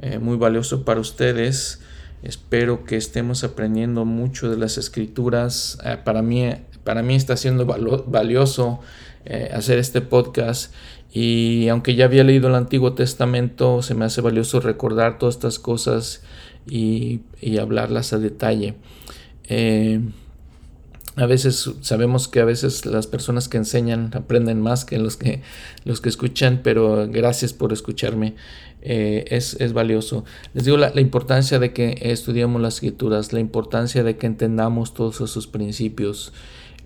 [0.00, 1.78] eh, muy valioso para ustedes.
[2.24, 5.78] Espero que estemos aprendiendo mucho de las escrituras.
[5.84, 6.50] Eh, para, mí,
[6.82, 8.80] para mí está siendo valioso
[9.24, 10.72] eh, hacer este podcast
[11.12, 15.58] y aunque ya había leído el Antiguo Testamento, se me hace valioso recordar todas estas
[15.58, 16.22] cosas
[16.66, 17.20] y,
[17.58, 18.74] hablarlas a detalle.
[19.44, 20.00] Eh,
[21.16, 25.42] a veces sabemos que a veces las personas que enseñan aprenden más que los que,
[25.84, 28.36] los que escuchan, pero gracias por escucharme.
[28.80, 30.24] Eh, es, valioso.
[30.54, 35.20] Les digo la, importancia de que estudiemos las escrituras, la importancia de que entendamos todos
[35.20, 36.32] esos principios.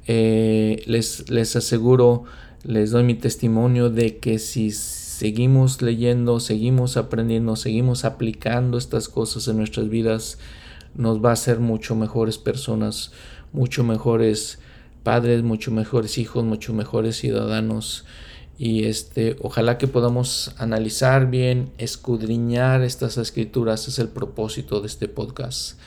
[0.06, 2.24] Eh, les, les aseguro,
[2.64, 9.46] les doy mi testimonio de que si seguimos leyendo, seguimos aprendiendo, seguimos aplicando estas cosas
[9.48, 10.38] en nuestras vidas,
[10.94, 13.12] nos va a hacer mucho mejores personas,
[13.52, 14.58] mucho mejores
[15.02, 18.04] padres, mucho mejores hijos, mucho mejores ciudadanos.
[18.58, 25.08] y este, ojalá que podamos analizar bien, escudriñar estas escrituras, es el propósito de este
[25.08, 25.78] podcast.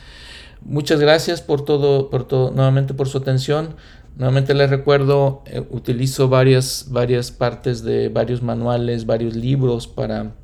[0.66, 3.76] Muchas gracias por todo, por todo, nuevamente por su atención.
[4.18, 10.36] Nuevamente les recuerdo, eh, utilizo varias, varias partes de varios manuales, varios libros para,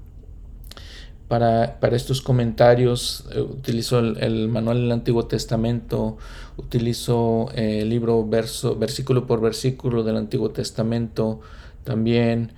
[1.30, 3.24] para, para estos comentarios.
[3.34, 6.18] Eh, utilizo el, manual del Antiguo Testamento,
[6.58, 11.40] utilizo eh, el libro verso, versículo por versículo del Antiguo Testamento,
[11.86, 12.52] también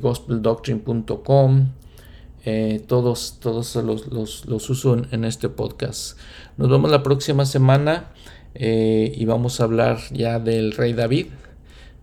[0.00, 1.68] gospeldoctrine.com.
[2.88, 4.08] todos todos los,
[4.46, 6.18] los, uso en, este podcast.
[6.56, 8.10] Nos vemos la próxima semana.
[8.54, 11.26] Eh, y vamos a hablar ya del rey David,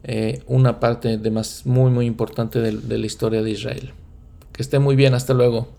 [0.04, 3.92] eh, una parte de más muy muy importante de la historia de Israel.
[4.54, 5.77] Que esté muy bien, hasta luego.